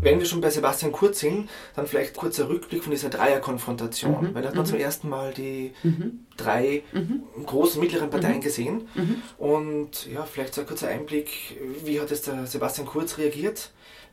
Wenn 0.00 0.18
wir 0.18 0.26
schon 0.26 0.40
bei 0.40 0.50
Sebastian 0.50 0.92
Kurz 0.92 1.20
sind, 1.20 1.48
dann 1.74 1.86
vielleicht 1.86 2.16
kurzer 2.16 2.48
Rückblick 2.48 2.84
von 2.84 2.92
dieser 2.92 3.10
Dreierkonfrontation. 3.10 4.28
Mhm. 4.28 4.34
Weil 4.34 4.42
da 4.42 4.48
hat 4.48 4.54
man 4.54 4.64
mhm. 4.64 4.68
zum 4.68 4.78
ersten 4.78 5.08
Mal 5.08 5.32
die 5.34 5.72
mhm. 5.82 6.26
drei 6.36 6.82
mhm. 6.92 7.22
großen 7.44 7.80
mittleren 7.80 8.10
Parteien 8.10 8.36
mhm. 8.36 8.42
gesehen. 8.42 8.88
Mhm. 8.94 9.22
Und 9.38 10.06
ja, 10.06 10.22
vielleicht 10.22 10.54
so 10.54 10.60
ein 10.60 10.66
kurzer 10.68 10.88
Einblick, 10.88 11.60
wie 11.84 12.00
hat 12.00 12.12
es 12.12 12.22
der 12.22 12.46
Sebastian 12.46 12.86
Kurz 12.86 13.18
reagiert? 13.18 13.72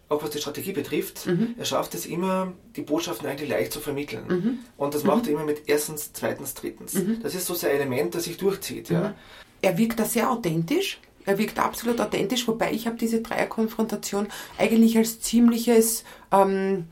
Auch 0.10 0.24
was 0.24 0.30
die 0.30 0.40
Strategie 0.40 0.72
betrifft, 0.72 1.26
mhm. 1.26 1.56
er 1.58 1.66
schafft 1.66 1.94
es 1.94 2.06
immer, 2.06 2.54
die 2.76 2.82
Botschaften 2.82 3.28
eigentlich 3.28 3.50
leicht 3.50 3.74
zu 3.74 3.80
vermitteln. 3.80 4.26
Mhm. 4.28 4.60
Und 4.78 4.94
das 4.94 5.04
macht 5.04 5.24
mhm. 5.24 5.28
er 5.28 5.34
immer 5.34 5.44
mit 5.44 5.64
erstens, 5.68 6.12
zweitens, 6.14 6.54
drittens. 6.54 6.94
Mhm. 6.94 7.20
Das 7.22 7.36
ist 7.36 7.46
so 7.46 7.54
sein 7.54 7.72
Element, 7.72 8.16
das 8.16 8.24
sich 8.24 8.38
durchzieht. 8.38 8.90
Ja. 8.90 9.10
Mhm. 9.10 9.14
Er 9.62 9.78
wirkt 9.78 10.00
da 10.00 10.06
sehr 10.06 10.32
authentisch. 10.32 11.00
Er 11.26 11.38
wirkt 11.38 11.60
absolut 11.60 12.00
authentisch, 12.00 12.48
wobei 12.48 12.72
ich 12.72 12.88
habe 12.88 12.96
diese 12.96 13.22
Dreierkonfrontation 13.22 14.28
eigentlich 14.58 14.98
als 14.98 15.20
ziemliches 15.20 16.06
ähm, 16.32 16.86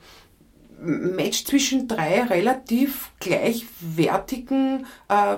Match 0.82 1.46
zwischen 1.46 1.88
drei 1.88 2.24
relativ 2.24 3.12
gleichwertigen 3.20 4.86
äh, 5.08 5.38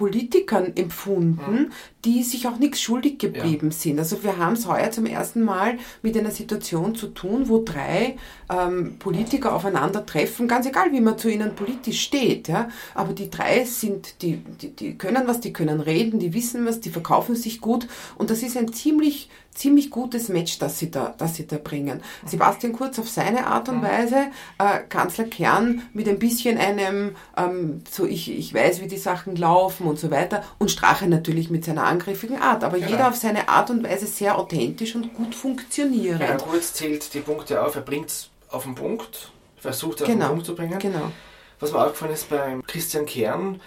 Politikern 0.00 0.74
empfunden, 0.76 1.52
mhm. 1.52 1.72
die 2.06 2.22
sich 2.22 2.48
auch 2.48 2.58
nichts 2.58 2.80
schuldig 2.80 3.18
geblieben 3.18 3.68
ja. 3.68 3.76
sind. 3.76 3.98
Also 3.98 4.24
wir 4.24 4.38
haben 4.38 4.54
es 4.54 4.66
heuer 4.66 4.90
zum 4.90 5.04
ersten 5.04 5.42
Mal 5.42 5.76
mit 6.00 6.16
einer 6.16 6.30
Situation 6.30 6.94
zu 6.94 7.08
tun, 7.08 7.50
wo 7.50 7.62
drei 7.62 8.16
ähm, 8.50 8.96
Politiker 8.98 9.54
aufeinandertreffen, 9.54 10.48
ganz 10.48 10.64
egal, 10.64 10.90
wie 10.92 11.02
man 11.02 11.18
zu 11.18 11.28
ihnen 11.28 11.54
politisch 11.54 12.00
steht. 12.00 12.48
Ja? 12.48 12.70
Aber 12.94 13.12
die 13.12 13.28
drei 13.28 13.66
sind, 13.66 14.22
die, 14.22 14.38
die, 14.38 14.70
die 14.70 14.96
können 14.96 15.26
was, 15.26 15.40
die 15.40 15.52
können 15.52 15.80
reden, 15.80 16.18
die 16.18 16.32
wissen 16.32 16.64
was, 16.64 16.80
die 16.80 16.88
verkaufen 16.88 17.36
sich 17.36 17.60
gut 17.60 17.86
und 18.16 18.30
das 18.30 18.42
ist 18.42 18.56
ein 18.56 18.72
ziemlich 18.72 19.28
ziemlich 19.60 19.90
gutes 19.90 20.30
Match, 20.30 20.58
das 20.58 20.78
sie 20.78 20.90
da, 20.90 21.14
das 21.18 21.36
sie 21.36 21.46
da 21.46 21.58
bringen. 21.58 22.02
Sebastian 22.24 22.72
Kurz 22.72 22.98
auf 22.98 23.08
seine 23.08 23.46
Art 23.46 23.68
und 23.68 23.82
Weise, 23.82 24.28
äh, 24.58 24.80
Kanzler 24.88 25.24
Kern 25.24 25.82
mit 25.92 26.08
ein 26.08 26.18
bisschen 26.18 26.56
einem, 26.56 27.14
ähm, 27.36 27.82
so 27.90 28.06
ich, 28.06 28.30
ich 28.30 28.54
weiß, 28.54 28.80
wie 28.80 28.88
die 28.88 28.96
Sachen 28.96 29.36
laufen 29.36 29.86
und 29.86 29.98
so 29.98 30.10
weiter 30.10 30.42
und 30.58 30.70
Strache 30.70 31.06
natürlich 31.06 31.50
mit 31.50 31.66
seiner 31.66 31.84
angriffigen 31.84 32.40
Art, 32.40 32.64
aber 32.64 32.78
genau. 32.78 32.90
jeder 32.90 33.08
auf 33.08 33.16
seine 33.16 33.50
Art 33.50 33.68
und 33.68 33.84
Weise 33.84 34.06
sehr 34.06 34.38
authentisch 34.38 34.94
und 34.94 35.12
gut 35.12 35.34
funktionierend. 35.34 36.22
Ja, 36.22 36.36
Kurz 36.36 36.72
zählt 36.72 37.12
die 37.12 37.20
Punkte 37.20 37.62
auf, 37.62 37.76
er 37.76 37.82
bringt 37.82 38.08
es 38.08 38.30
auf 38.48 38.64
den 38.64 38.74
Punkt, 38.74 39.30
versucht 39.58 39.96
es 39.96 40.02
auf 40.02 40.08
genau. 40.08 40.26
den 40.26 40.30
Punkt 40.30 40.46
zu 40.46 40.54
bringen. 40.54 40.78
Genau. 40.78 41.12
Was 41.60 41.72
mir 41.72 41.84
aufgefallen 41.84 42.14
ist 42.14 42.30
beim 42.30 42.66
Christian 42.66 43.04
Kern, 43.04 43.60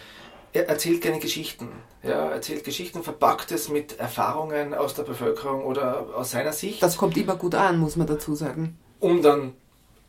er 0.53 0.69
erzählt 0.69 1.01
gerne 1.01 1.19
Geschichten. 1.19 1.69
Ja, 2.03 2.29
erzählt 2.29 2.63
Geschichten, 2.63 3.03
verpackt 3.03 3.51
es 3.51 3.69
mit 3.69 3.99
Erfahrungen 3.99 4.73
aus 4.73 4.93
der 4.93 5.03
Bevölkerung 5.03 5.65
oder 5.65 6.07
aus 6.15 6.31
seiner 6.31 6.53
Sicht. 6.53 6.81
Das 6.81 6.97
kommt 6.97 7.17
immer 7.17 7.35
gut 7.35 7.55
an, 7.55 7.79
muss 7.79 7.95
man 7.95 8.07
dazu 8.07 8.35
sagen. 8.35 8.77
Um 8.99 9.21
dann 9.21 9.53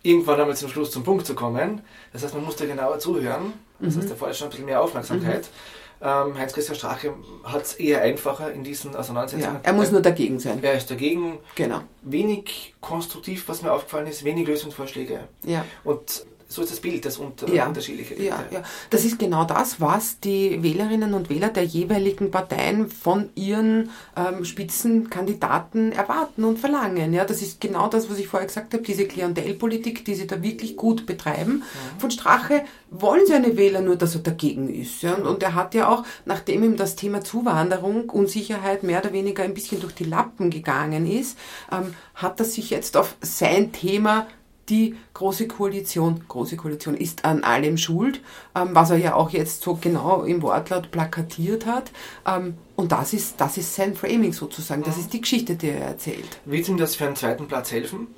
irgendwann 0.03 0.41
einmal 0.41 0.57
zum 0.57 0.69
Schluss 0.69 0.91
zum 0.91 1.03
Punkt 1.03 1.27
zu 1.27 1.35
kommen. 1.35 1.81
Das 2.13 2.23
heißt, 2.23 2.35
man 2.35 2.45
muss 2.45 2.57
da 2.57 2.67
genauer 2.67 2.99
zuhören. 2.99 3.55
Das 3.81 3.95
mhm. 3.95 4.01
heißt, 4.01 4.11
da 4.11 4.15
fordert 4.15 4.37
schon 4.37 4.49
ein 4.49 4.51
bisschen 4.51 4.67
mehr 4.67 4.83
Aufmerksamkeit. 4.83 5.43
Mhm. 5.43 6.07
Ähm, 6.07 6.39
Heinz-Christian 6.39 6.77
Strache 6.77 7.15
hat 7.45 7.63
es 7.63 7.75
eher 7.75 8.03
einfacher 8.03 8.53
in 8.53 8.63
diesen 8.63 8.95
Auseinandersetzungen. 8.95 9.57
Ja, 9.57 9.61
er 9.63 9.73
muss 9.73 9.91
nur 9.91 10.03
dagegen 10.03 10.39
sein. 10.39 10.63
Er 10.63 10.75
ist 10.75 10.91
dagegen. 10.91 11.39
Genau. 11.55 11.81
Wenig 12.03 12.75
konstruktiv, 12.81 13.45
was 13.49 13.63
mir 13.63 13.73
aufgefallen 13.73 14.07
ist, 14.07 14.25
wenig 14.25 14.47
Lösungsvorschläge. 14.47 15.21
Ja. 15.45 15.65
Und 15.83 16.27
so 16.49 16.63
ist 16.63 16.71
das 16.71 16.81
Bild, 16.81 17.05
das 17.05 17.19
unter, 17.19 17.53
ja, 17.53 17.67
unterschiedliche 17.67 18.15
Bilder. 18.15 18.45
Ja, 18.51 18.59
ja. 18.59 18.63
Das 18.91 19.05
ist 19.05 19.19
genau 19.19 19.45
das, 19.45 19.81
was 19.81 20.21
die 20.21 20.63
Wählerinnen 20.63 21.15
und 21.15 21.31
Wähler 21.31 21.49
der 21.49 21.65
jeweiligen 21.65 22.31
Parteien 22.31 22.89
von 22.89 23.31
ihren 23.35 23.91
ähm, 24.17 24.45
Spitzenkandidaten 24.45 25.93
erwarten 25.93 26.45
und 26.45 26.59
verlangen. 26.59 27.13
Ja, 27.13 27.25
das 27.25 27.43
ist 27.43 27.61
genau 27.61 27.89
das, 27.89 28.11
was 28.11 28.19
ich 28.19 28.29
vorher 28.29 28.47
gesagt 28.47 28.75
habe, 28.75 28.83
diese 28.83 29.07
Klientelpolitik, 29.07 30.05
die 30.05 30.15
sie 30.15 30.27
da 30.27 30.43
wirklich 30.43 30.77
gut 30.77 31.07
betreiben. 31.07 31.55
Mhm. 31.55 32.01
Von 32.01 32.11
Strache 32.11 32.65
wollen 32.91 33.27
seine 33.27 33.57
Wähler 33.57 33.81
nur, 33.81 33.97
dass 33.97 34.15
er 34.15 34.21
dagegen 34.21 34.73
ist. 34.73 35.03
Ja? 35.03 35.15
Und, 35.15 35.27
und 35.27 35.43
er 35.43 35.55
hat 35.55 35.75
ja 35.75 35.89
auch, 35.89 36.05
nachdem 36.25 36.63
ihm 36.63 36.77
das 36.77 36.95
Thema 36.95 37.23
Zuwanderung, 37.23 38.11
Unsicherheit 38.11 38.83
mehr 38.83 39.01
oder 39.01 39.13
weniger 39.13 39.43
ein 39.43 39.55
bisschen 39.55 39.81
durch 39.81 39.95
die 39.95 40.05
Lappen 40.05 40.51
gegangen 40.51 41.11
ist, 41.11 41.39
ähm, 41.73 41.95
hat 42.15 42.39
er 42.39 42.47
sich 42.47 42.71
jetzt 42.71 42.97
auf 42.97 43.17
sein 43.21 43.73
Thema 43.73 44.27
die 44.69 44.97
Große 45.15 45.49
Koalition, 45.49 46.25
Große 46.29 46.57
Koalition 46.57 46.97
ist 46.97 47.25
an 47.25 47.45
allem 47.45 47.77
schuld, 47.77 48.21
ähm, 48.55 48.71
was 48.73 48.91
er 48.91 48.97
ja 48.97 49.15
auch 49.15 49.31
jetzt 49.31 49.63
so 49.63 49.75
genau 49.75 50.23
im 50.23 50.43
Wortlaut 50.43 50.91
plakatiert 50.91 51.67
hat. 51.67 51.91
Ähm, 52.27 52.55
und 52.77 52.93
das 52.93 53.13
ist, 53.13 53.41
das 53.41 53.57
ist 53.57 53.75
sein 53.75 53.95
Framing 53.95 54.33
sozusagen, 54.33 54.83
das 54.83 54.99
ist 54.99 55.13
die 55.13 55.21
Geschichte, 55.21 55.55
die 55.57 55.69
er 55.69 55.87
erzählt. 55.87 56.41
Wird 56.45 56.69
ihm 56.69 56.77
das 56.77 56.97
für 56.97 57.07
einen 57.07 57.17
zweiten 57.17 57.47
Platz 57.47 57.73
helfen? 57.73 58.09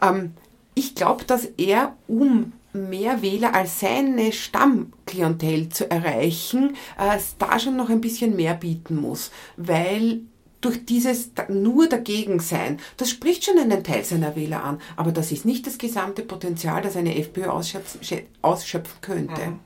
Ähm, 0.00 0.32
ich 0.74 0.94
glaube, 0.94 1.24
dass 1.24 1.46
er, 1.56 1.94
um 2.08 2.52
mehr 2.72 3.22
Wähler 3.22 3.54
als 3.54 3.80
seine 3.80 4.32
Stammklientel 4.32 5.68
zu 5.68 5.88
erreichen, 5.90 6.76
äh, 6.98 7.18
da 7.38 7.58
schon 7.58 7.76
noch 7.76 7.88
ein 7.88 8.00
bisschen 8.00 8.34
mehr 8.34 8.54
bieten 8.54 8.96
muss, 8.96 9.30
weil 9.56 10.22
durch 10.64 10.86
dieses 10.86 11.30
nur 11.48 11.88
dagegen 11.88 12.40
sein, 12.40 12.80
das 12.96 13.10
spricht 13.10 13.44
schon 13.44 13.58
einen 13.58 13.84
Teil 13.84 14.02
seiner 14.02 14.34
Wähler 14.34 14.64
an, 14.64 14.80
aber 14.96 15.12
das 15.12 15.30
ist 15.30 15.44
nicht 15.44 15.66
das 15.66 15.76
gesamte 15.76 16.22
Potenzial, 16.22 16.80
das 16.80 16.96
eine 16.96 17.18
FPÖ 17.18 17.48
ausschöpfen, 17.48 18.00
ausschöpfen 18.40 19.00
könnte. 19.02 19.40
Mhm. 19.42 19.60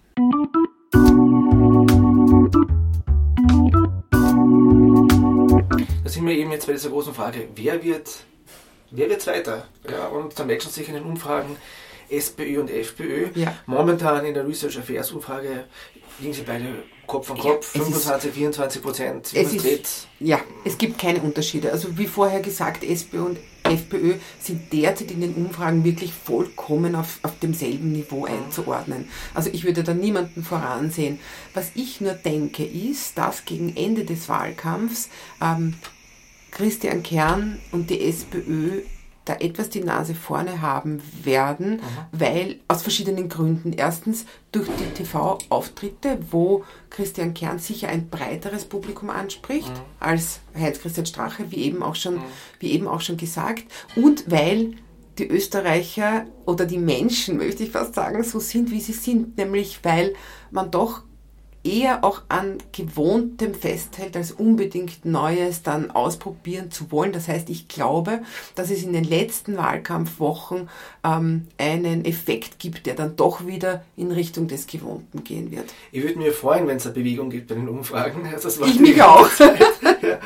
Da 6.03 6.11
sind 6.11 6.27
wir 6.27 6.35
eben 6.35 6.51
jetzt 6.51 6.67
bei 6.67 6.73
dieser 6.73 6.91
großen 6.91 7.15
Frage, 7.15 7.49
wer 7.55 7.85
wird, 7.85 8.25
wer 8.91 9.09
wird 9.09 9.23
Zweiter? 9.23 9.69
Ja, 9.89 10.09
und 10.09 10.39
da 10.39 10.45
merkt 10.45 10.65
man 10.65 10.73
sich 10.73 10.89
in 10.89 10.95
den 10.95 11.05
Umfragen, 11.05 11.57
SPÖ 12.09 12.61
und 12.61 12.71
FPÖ. 12.71 13.29
Ja. 13.35 13.55
Momentan 13.67 14.25
in 14.25 14.35
der 14.35 14.49
Research 14.49 14.79
Affairs 14.79 15.13
Umfrage 15.13 15.65
liegen 16.19 16.33
sie 16.33 16.43
beide 16.43 16.83
Kopf 17.09 17.31
an 17.31 17.39
Kopf, 17.39 17.75
ja, 17.75 17.83
25, 17.83 18.29
ist, 18.29 18.37
24 18.37 18.83
Prozent. 18.83 19.31
Es 19.35 19.53
ist, 19.53 20.07
ja, 20.21 20.39
es 20.65 20.79
gibt 20.79 20.99
keine 20.99 21.21
Unterschiede. 21.21 21.73
Also 21.73 21.99
wie 21.99 22.07
vorher 22.07 22.41
gesagt, 22.41 22.85
SPÖ 22.85 23.23
und 23.23 23.39
FPÖ 23.65 24.15
sind 24.41 24.73
derzeit 24.73 25.11
in 25.11 25.21
den 25.21 25.35
Umfragen 25.35 25.85
wirklich 25.85 26.13
vollkommen 26.13 26.95
auf, 26.95 27.19
auf 27.23 27.39
demselben 27.41 27.93
Niveau 27.93 28.25
einzuordnen. 28.25 29.09
Also 29.35 29.51
ich 29.53 29.65
würde 29.65 29.83
da 29.83 29.95
niemanden 29.95 30.45
voransehen. 30.45 31.19
Was 31.55 31.73
ich 31.75 32.01
nur 32.01 32.13
denke, 32.13 32.65
ist, 32.65 33.19
dass 33.19 33.45
gegen 33.45 33.77
Ende 33.77 34.05
des 34.05 34.29
Wahlkampfs 34.29 35.09
ähm, 35.43 35.75
Christian 36.51 37.03
Kern 37.03 37.59
und 37.73 37.91
die 37.91 38.07
SPÖ 38.07 38.83
da 39.29 39.35
etwas 39.35 39.69
die 39.69 39.83
Nase 39.83 40.15
vorne 40.15 40.63
haben 40.63 41.03
werden, 41.23 41.81
Aha. 41.81 42.09
weil 42.13 42.61
aus 42.69 42.83
verschiedenen 42.83 43.29
Gründen. 43.29 43.73
Erstens 43.73 44.25
durch 44.53 44.69
die 44.79 44.95
TV-Auftritte, 44.95 46.19
wo 46.31 46.65
Christian 46.91 47.35
Kern 47.35 47.59
sicher 47.59 47.89
ein 47.89 48.09
breiteres 48.09 48.65
Publikum 48.65 49.11
anspricht 49.11 49.69
mhm. 49.69 49.81
als 50.01 50.41
Heinz-Christian 50.59 51.07
Strache, 51.07 51.51
wie 51.51 51.65
eben, 51.65 51.83
auch 51.83 51.95
schon, 51.95 52.17
mhm. 52.17 52.23
wie 52.61 52.73
eben 52.73 52.89
auch 52.89 53.01
schon 53.01 53.17
gesagt. 53.17 53.65
Und 53.97 54.31
weil 54.31 54.75
die 55.19 55.29
Österreicher 55.29 56.27
oder 56.47 56.65
die 56.65 56.79
Menschen, 56.79 57.37
möchte 57.39 57.65
ich 57.65 57.71
fast 57.71 57.95
sagen, 57.95 58.23
so 58.25 58.41
sind, 58.41 58.71
wie 58.71 58.81
sie 58.81 58.93
sind, 58.93 59.37
nämlich 59.37 59.81
weil 59.83 60.15
man 60.51 60.71
doch 60.71 61.03
eher 61.69 62.05
auch 62.05 62.23
an 62.29 62.59
Gewohntem 62.73 63.55
festhält, 63.55 64.17
als 64.17 64.33
unbedingt 64.33 65.05
Neues 65.05 65.63
dann 65.63 65.91
ausprobieren 65.91 66.71
zu 66.71 66.91
wollen. 66.91 67.13
Das 67.13 67.29
heißt, 67.29 67.51
ich 67.51 67.69
glaube, 67.69 68.21
dass 68.55 68.71
es 68.71 68.83
in 68.83 68.93
den 68.93 69.05
letzten 69.05 69.57
Wahlkampfwochen 69.57 70.69
ähm, 71.05 71.47
einen 71.59 72.05
Effekt 72.05 72.59
gibt, 72.59 72.87
der 72.87 72.95
dann 72.95 73.17
doch 73.17 73.47
wieder 73.47 73.85
in 73.97 74.11
Richtung 74.11 74.49
des 74.49 74.67
Gewohnten 74.67 75.25
gehen 75.25 75.51
wird. 75.51 75.67
Ich 75.93 76.03
würde 76.03 76.19
mir 76.19 76.33
freuen, 76.33 76.67
wenn 76.67 76.79
es 76.79 76.87
eine 76.87 76.95
Bewegung 76.95 77.29
gibt 77.31 77.49
bei 77.49 77.55
den 77.55 77.69
Umfragen. 77.69 78.27
Also 78.33 78.65
ich 78.65 78.81
mich 78.81 79.03
auch. 79.03 79.29
ja. 79.39 80.19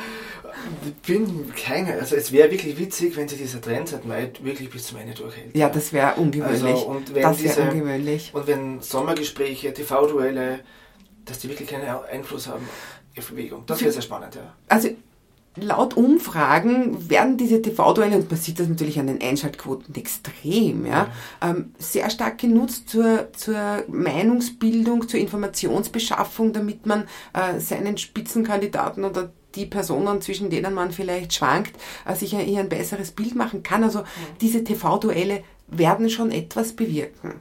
Ich 0.84 0.94
bin 1.06 1.52
keine, 1.54 1.94
also 1.94 2.14
es 2.14 2.30
wäre 2.30 2.50
wirklich 2.50 2.78
witzig, 2.78 3.16
wenn 3.16 3.26
sich 3.26 3.38
dieser 3.38 3.60
Trend 3.60 3.88
seit 3.88 4.04
Mai 4.04 4.30
wirklich 4.42 4.70
bis 4.70 4.86
zum 4.86 4.98
Ende 4.98 5.14
durchhält. 5.14 5.56
Ja, 5.56 5.68
das 5.68 5.92
wäre 5.92 6.14
ungewöhnlich. 6.14 6.62
Also, 6.62 6.86
und 6.86 7.14
wenn 7.14 7.22
das 7.22 7.42
wäre 7.42 7.62
ungewöhnlich. 7.62 8.30
Und 8.32 8.46
wenn 8.46 8.80
Sommergespräche, 8.80 9.72
TV-Duelle, 9.72 10.60
dass 11.24 11.38
die 11.40 11.48
wirklich 11.48 11.68
keinen 11.68 11.86
Einfluss 12.10 12.46
haben 12.46 12.68
auf 13.16 13.30
Bewegung. 13.30 13.64
Das 13.66 13.80
wäre 13.80 13.92
sehr 13.92 14.02
spannend, 14.02 14.34
ja. 14.34 14.52
Also 14.68 14.90
laut 15.56 15.96
Umfragen 15.96 17.10
werden 17.10 17.36
diese 17.36 17.60
TV-Duelle, 17.60 18.16
und 18.16 18.30
man 18.30 18.40
sieht 18.40 18.58
das 18.58 18.68
natürlich 18.68 18.98
an 18.98 19.06
den 19.06 19.20
Einschaltquoten 19.20 19.94
extrem, 19.94 20.86
ja, 20.86 21.08
ähm, 21.42 21.74
sehr 21.78 22.08
stark 22.10 22.38
genutzt 22.38 22.88
zur, 22.88 23.28
zur 23.34 23.84
Meinungsbildung, 23.88 25.08
zur 25.08 25.20
Informationsbeschaffung, 25.20 26.52
damit 26.52 26.86
man 26.86 27.04
äh, 27.34 27.60
seinen 27.60 27.98
Spitzenkandidaten 27.98 29.04
oder 29.04 29.30
die 29.54 29.66
Personen, 29.66 30.22
zwischen 30.22 30.48
denen 30.48 30.72
man 30.72 30.92
vielleicht 30.92 31.34
schwankt, 31.34 31.76
äh, 32.06 32.14
sich 32.14 32.30
hier 32.30 32.60
ein 32.60 32.70
besseres 32.70 33.10
Bild 33.10 33.34
machen 33.34 33.62
kann. 33.62 33.84
Also 33.84 34.04
diese 34.40 34.64
TV-Duelle 34.64 35.44
werden 35.68 36.08
schon 36.08 36.30
etwas 36.30 36.72
bewirken. 36.72 37.34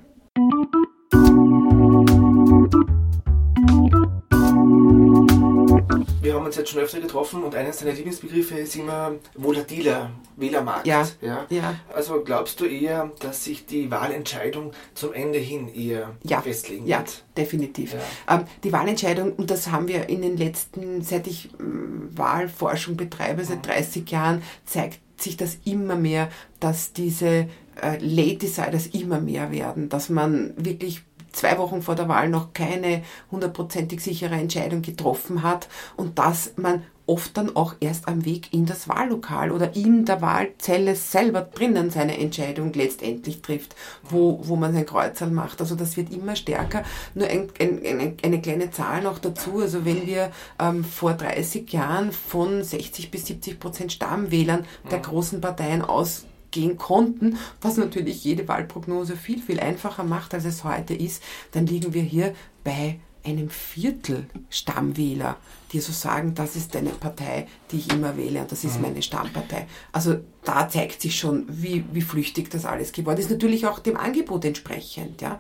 Wir 6.31 6.37
haben 6.37 6.45
uns 6.45 6.55
jetzt 6.55 6.69
schon 6.69 6.79
öfter 6.79 7.01
getroffen 7.01 7.43
und 7.43 7.55
eines 7.55 7.79
deiner 7.79 7.91
Lieblingsbegriffe 7.91 8.57
ist 8.57 8.77
immer 8.77 9.15
volatiler 9.35 10.11
Wählermarkt. 10.37 10.87
Ja, 10.87 11.05
ja. 11.19 11.45
ja. 11.49 11.75
Also 11.93 12.23
glaubst 12.23 12.61
du 12.61 12.65
eher, 12.65 13.11
dass 13.19 13.43
sich 13.43 13.65
die 13.65 13.91
Wahlentscheidung 13.91 14.71
zum 14.93 15.11
Ende 15.11 15.39
hin 15.39 15.67
eher 15.67 16.15
ja, 16.23 16.41
festlegen 16.41 16.85
wird? 16.85 16.89
Ja, 16.89 17.03
definitiv. 17.35 17.95
Ja. 17.95 18.35
Ähm, 18.35 18.45
die 18.63 18.71
Wahlentscheidung, 18.71 19.33
und 19.33 19.51
das 19.51 19.71
haben 19.71 19.89
wir 19.89 20.07
in 20.07 20.21
den 20.21 20.37
letzten, 20.37 21.01
seit 21.01 21.27
ich 21.27 21.49
ähm, 21.59 22.07
Wahlforschung 22.15 22.95
betreibe, 22.95 23.43
seit 23.43 23.67
30 23.67 24.03
mhm. 24.03 24.07
Jahren, 24.07 24.43
zeigt 24.63 25.01
sich 25.21 25.35
das 25.35 25.57
immer 25.65 25.95
mehr, 25.97 26.29
dass 26.61 26.93
diese 26.93 27.49
äh, 27.81 27.97
Late 27.99 28.37
Deciders 28.37 28.87
immer 28.87 29.19
mehr 29.19 29.51
werden, 29.51 29.89
dass 29.89 30.07
man 30.07 30.53
wirklich 30.55 31.03
zwei 31.31 31.57
Wochen 31.57 31.81
vor 31.81 31.95
der 31.95 32.07
Wahl 32.07 32.29
noch 32.29 32.53
keine 32.53 33.03
hundertprozentig 33.31 34.01
sichere 34.01 34.35
Entscheidung 34.35 34.81
getroffen 34.81 35.43
hat 35.43 35.67
und 35.95 36.19
dass 36.19 36.53
man 36.57 36.83
oft 37.11 37.35
dann 37.35 37.55
auch 37.55 37.75
erst 37.81 38.07
am 38.07 38.23
Weg 38.25 38.53
in 38.53 38.65
das 38.65 38.87
Wahllokal 38.87 39.51
oder 39.51 39.75
in 39.75 40.05
der 40.05 40.21
Wahlzelle 40.21 40.95
selber 40.95 41.41
drinnen 41.41 41.89
seine 41.89 42.17
Entscheidung 42.17 42.71
letztendlich 42.73 43.41
trifft, 43.41 43.75
wo, 44.03 44.39
wo 44.43 44.55
man 44.55 44.73
sein 44.73 44.85
Kreuzerl 44.85 45.29
macht. 45.29 45.59
Also 45.59 45.75
das 45.75 45.97
wird 45.97 46.11
immer 46.11 46.37
stärker. 46.37 46.83
Nur 47.13 47.27
ein, 47.27 47.49
ein, 47.59 47.81
eine, 47.85 48.15
eine 48.23 48.41
kleine 48.41 48.71
Zahl 48.71 49.01
noch 49.01 49.19
dazu. 49.19 49.59
Also 49.59 49.83
wenn 49.83 50.07
wir 50.07 50.31
ähm, 50.59 50.85
vor 50.85 51.13
30 51.13 51.71
Jahren 51.73 52.11
von 52.13 52.63
60 52.63 53.11
bis 53.11 53.25
70 53.25 53.59
Prozent 53.59 53.91
Stammwählern 53.91 54.65
der 54.89 54.99
mhm. 54.99 55.03
großen 55.03 55.41
Parteien 55.41 55.81
aus 55.81 56.25
gehen 56.51 56.77
konnten, 56.77 57.37
was 57.61 57.77
natürlich 57.77 58.23
jede 58.23 58.47
Wahlprognose 58.47 59.15
viel, 59.15 59.41
viel 59.41 59.59
einfacher 59.59 60.03
macht, 60.03 60.33
als 60.33 60.45
es 60.45 60.63
heute 60.63 60.93
ist, 60.93 61.23
dann 61.51 61.65
liegen 61.65 61.93
wir 61.93 62.03
hier 62.03 62.35
bei 62.63 62.99
einem 63.23 63.49
Viertel 63.49 64.25
Stammwähler, 64.49 65.37
die 65.71 65.79
so 65.79 65.91
sagen, 65.91 66.33
das 66.35 66.55
ist 66.55 66.75
eine 66.75 66.89
Partei, 66.89 67.47
die 67.71 67.77
ich 67.77 67.91
immer 67.91 68.17
wähle 68.17 68.41
und 68.41 68.51
das 68.51 68.63
ist 68.63 68.77
mhm. 68.77 68.83
meine 68.83 69.01
Stammpartei. 69.01 69.67
Also 69.91 70.19
da 70.43 70.67
zeigt 70.67 71.01
sich 71.01 71.17
schon, 71.17 71.45
wie, 71.47 71.85
wie 71.91 72.01
flüchtig 72.01 72.49
das 72.49 72.65
alles 72.65 72.91
geworden 72.91 73.19
ist. 73.19 73.29
Natürlich 73.29 73.67
auch 73.67 73.79
dem 73.79 73.97
Angebot 73.97 74.45
entsprechend, 74.45 75.21
ja. 75.21 75.39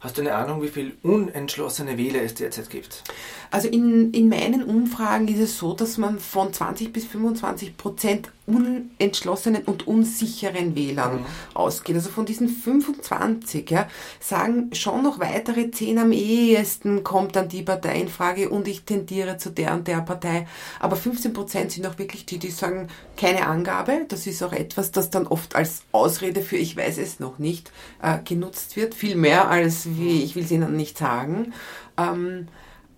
Hast 0.00 0.18
du 0.18 0.20
eine 0.20 0.34
Ahnung, 0.34 0.62
wie 0.62 0.68
viele 0.68 0.92
unentschlossene 1.02 1.96
Wähler 1.96 2.22
es 2.22 2.34
derzeit 2.34 2.68
gibt? 2.68 3.02
Also 3.50 3.68
in, 3.68 4.12
in 4.12 4.28
meinen 4.28 4.62
Umfragen 4.62 5.28
ist 5.28 5.40
es 5.40 5.58
so, 5.58 5.72
dass 5.72 5.96
man 5.96 6.20
von 6.20 6.52
20 6.52 6.92
bis 6.92 7.06
25 7.06 7.78
Prozent 7.78 8.30
unentschlossenen 8.46 9.62
und 9.64 9.86
unsicheren 9.86 10.74
Wählern 10.74 11.20
mhm. 11.20 11.26
ausgeht. 11.54 11.96
Also 11.96 12.10
von 12.10 12.26
diesen 12.26 12.48
25 12.48 13.70
ja, 13.70 13.88
sagen 14.20 14.70
schon 14.74 15.02
noch 15.02 15.18
weitere 15.18 15.70
10 15.70 15.98
am 15.98 16.12
ehesten 16.12 17.04
kommt 17.04 17.36
dann 17.36 17.48
die 17.48 17.62
Partei 17.62 18.00
in 18.00 18.08
Frage 18.08 18.50
und 18.50 18.68
ich 18.68 18.82
tendiere 18.84 19.38
zu 19.38 19.50
der 19.50 19.72
und 19.72 19.88
der 19.88 20.02
Partei. 20.02 20.46
Aber 20.78 20.96
15 20.96 21.32
Prozent 21.32 21.72
sind 21.72 21.86
auch 21.86 21.98
wirklich 21.98 22.26
die, 22.26 22.38
die 22.38 22.50
sagen, 22.50 22.88
keine 23.16 23.46
Angabe. 23.46 24.04
Das 24.08 24.26
ist 24.26 24.42
auch 24.42 24.52
etwas, 24.52 24.92
das 24.92 25.10
dann 25.10 25.26
oft 25.26 25.56
als 25.56 25.84
Ausrede 25.92 26.42
für 26.42 26.56
ich 26.56 26.76
weiß 26.76 26.98
es 26.98 27.20
noch 27.20 27.38
nicht 27.38 27.72
äh, 28.02 28.18
genutzt 28.22 28.76
wird. 28.76 28.94
Viel 28.94 29.16
mehr 29.16 29.48
als 29.48 29.86
wie 29.96 30.22
ich 30.22 30.36
will 30.36 30.44
es 30.44 30.50
Ihnen 30.50 30.76
nicht 30.76 30.98
sagen. 30.98 31.54
Ähm, 31.96 32.48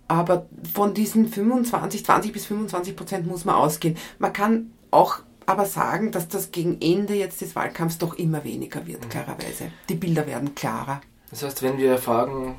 aber 0.07 0.47
von 0.73 0.93
diesen 0.93 1.27
25, 1.27 2.05
20 2.05 2.31
bis 2.31 2.45
25 2.45 2.95
Prozent 2.95 3.27
muss 3.27 3.45
man 3.45 3.55
ausgehen. 3.55 3.97
Man 4.19 4.33
kann 4.33 4.71
auch 4.91 5.19
aber 5.47 5.65
sagen, 5.65 6.11
dass 6.11 6.27
das 6.27 6.51
gegen 6.51 6.79
Ende 6.81 7.15
jetzt 7.15 7.41
des 7.41 7.55
Wahlkampfs 7.55 7.97
doch 7.97 8.15
immer 8.15 8.43
weniger 8.43 8.85
wird, 8.85 9.03
mhm. 9.03 9.09
klarerweise. 9.09 9.71
Die 9.89 9.95
Bilder 9.95 10.27
werden 10.27 10.53
klarer. 10.53 11.01
Das 11.31 11.41
heißt, 11.41 11.63
wenn 11.63 11.77
wir 11.77 11.97
fragen, 11.97 12.55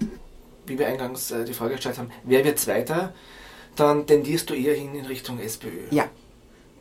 wie 0.66 0.78
wir 0.78 0.88
eingangs 0.88 1.30
äh, 1.30 1.44
die 1.44 1.52
Frage 1.52 1.74
gestellt 1.74 1.98
haben, 1.98 2.10
wer 2.24 2.44
wird 2.44 2.58
Zweiter, 2.58 3.14
dann 3.76 4.06
tendierst 4.06 4.50
du 4.50 4.54
eher 4.54 4.74
hin 4.74 4.94
in 4.94 5.04
Richtung 5.04 5.38
SPÖ. 5.38 5.86
Ja, 5.90 6.08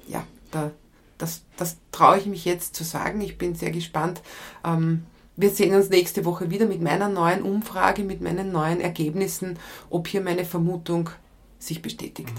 ja, 0.07 0.25
da, 0.51 0.71
das, 1.17 1.43
das 1.57 1.77
traue 1.91 2.17
ich 2.17 2.25
mich 2.25 2.45
jetzt 2.45 2.75
zu 2.75 2.83
sagen. 2.83 3.21
Ich 3.21 3.37
bin 3.37 3.53
sehr 3.53 3.71
gespannt. 3.71 4.21
Ähm, 4.65 5.05
wir 5.35 5.49
sehen 5.49 5.75
uns 5.75 5.89
nächste 5.89 6.25
Woche 6.25 6.49
wieder 6.49 6.65
mit 6.65 6.81
meiner 6.81 7.09
neuen 7.09 7.43
Umfrage, 7.43 8.03
mit 8.03 8.21
meinen 8.21 8.51
neuen 8.51 8.79
Ergebnissen, 8.79 9.59
ob 9.89 10.07
hier 10.07 10.21
meine 10.21 10.45
Vermutung 10.45 11.09
sich 11.59 11.81
bestätigt. 11.81 12.33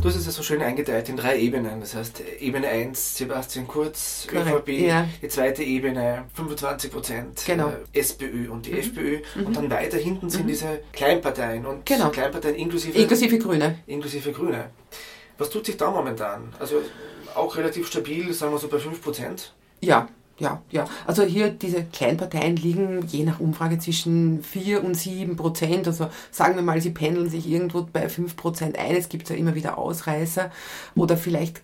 Du 0.00 0.08
hast 0.08 0.16
es 0.16 0.24
ja 0.24 0.32
so 0.32 0.42
schön 0.42 0.62
eingeteilt 0.62 1.10
in 1.10 1.16
drei 1.18 1.38
Ebenen. 1.38 1.80
Das 1.80 1.94
heißt, 1.94 2.22
Ebene 2.40 2.68
1, 2.68 3.18
Sebastian 3.18 3.68
Kurz, 3.68 4.26
Correct. 4.30 4.66
ÖVP, 4.66 4.68
ja. 4.80 5.06
die 5.20 5.28
zweite 5.28 5.62
Ebene 5.62 6.24
25 6.32 6.90
Prozent 6.90 7.42
genau. 7.46 7.68
äh, 7.68 7.98
SPÖ 7.98 8.50
und 8.50 8.64
die 8.64 8.72
mhm. 8.72 8.78
FPÖ. 8.78 9.18
Mhm. 9.34 9.46
Und 9.46 9.56
dann 9.56 9.70
weiter 9.70 9.98
hinten 9.98 10.30
sind 10.30 10.44
mhm. 10.44 10.48
diese 10.48 10.80
Kleinparteien 10.94 11.66
und 11.66 11.84
genau. 11.84 12.08
Kleinparteien 12.08 12.54
inklusive, 12.54 12.98
inklusive 12.98 13.38
Grüne. 13.38 13.78
Inklusive 13.86 14.32
Grüne. 14.32 14.70
Was 15.36 15.50
tut 15.50 15.66
sich 15.66 15.76
da 15.76 15.90
momentan? 15.90 16.54
Also 16.58 16.76
auch 17.34 17.54
relativ 17.56 17.86
stabil, 17.86 18.32
sagen 18.32 18.52
wir 18.52 18.58
so 18.58 18.68
bei 18.68 18.78
5%? 18.78 19.50
Ja, 19.80 20.08
ja, 20.40 20.62
ja. 20.70 20.86
Also 21.06 21.22
hier 21.22 21.50
diese 21.50 21.84
Kleinparteien 21.84 22.56
liegen 22.56 23.06
je 23.06 23.24
nach 23.24 23.40
Umfrage 23.40 23.78
zwischen 23.78 24.42
4 24.42 24.82
und 24.82 24.94
7 24.94 25.36
Prozent. 25.36 25.86
Also 25.86 26.08
sagen 26.30 26.56
wir 26.56 26.62
mal, 26.62 26.80
sie 26.80 26.90
pendeln 26.90 27.28
sich 27.28 27.46
irgendwo 27.46 27.86
bei 27.92 28.08
5 28.08 28.36
Prozent 28.36 28.78
ein. 28.78 28.96
Es 28.96 29.10
gibt 29.10 29.28
ja 29.28 29.36
immer 29.36 29.54
wieder 29.54 29.76
Ausreißer. 29.76 30.50
Oder 30.96 31.18
vielleicht 31.18 31.62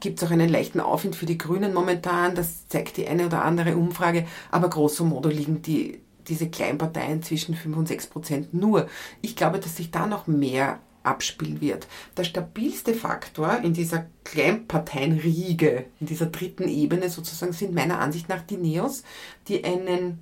gibt 0.00 0.22
es 0.22 0.26
auch 0.26 0.30
einen 0.30 0.48
leichten 0.48 0.78
Aufwind 0.78 1.16
für 1.16 1.26
die 1.26 1.36
Grünen 1.36 1.74
momentan. 1.74 2.36
Das 2.36 2.68
zeigt 2.68 2.96
die 2.96 3.08
eine 3.08 3.26
oder 3.26 3.44
andere 3.44 3.76
Umfrage. 3.76 4.24
Aber 4.52 4.70
grosso 4.70 5.04
modo 5.04 5.28
liegen 5.28 5.60
die, 5.60 6.00
diese 6.28 6.48
Kleinparteien 6.48 7.24
zwischen 7.24 7.56
5 7.56 7.76
und 7.76 7.88
6 7.88 8.06
Prozent 8.06 8.54
nur. 8.54 8.86
Ich 9.20 9.34
glaube, 9.34 9.58
dass 9.58 9.76
sich 9.76 9.90
da 9.90 10.06
noch 10.06 10.28
mehr 10.28 10.78
abspielen 11.02 11.60
wird. 11.60 11.86
Der 12.16 12.24
stabilste 12.24 12.94
Faktor 12.94 13.60
in 13.62 13.72
dieser 13.72 14.06
Kleinparteienriege, 14.24 15.86
in 16.00 16.06
dieser 16.06 16.26
dritten 16.26 16.68
Ebene 16.68 17.10
sozusagen, 17.10 17.52
sind 17.52 17.74
meiner 17.74 18.00
Ansicht 18.00 18.28
nach 18.28 18.42
die 18.42 18.56
Neos, 18.56 19.02
die 19.48 19.64
einen 19.64 20.18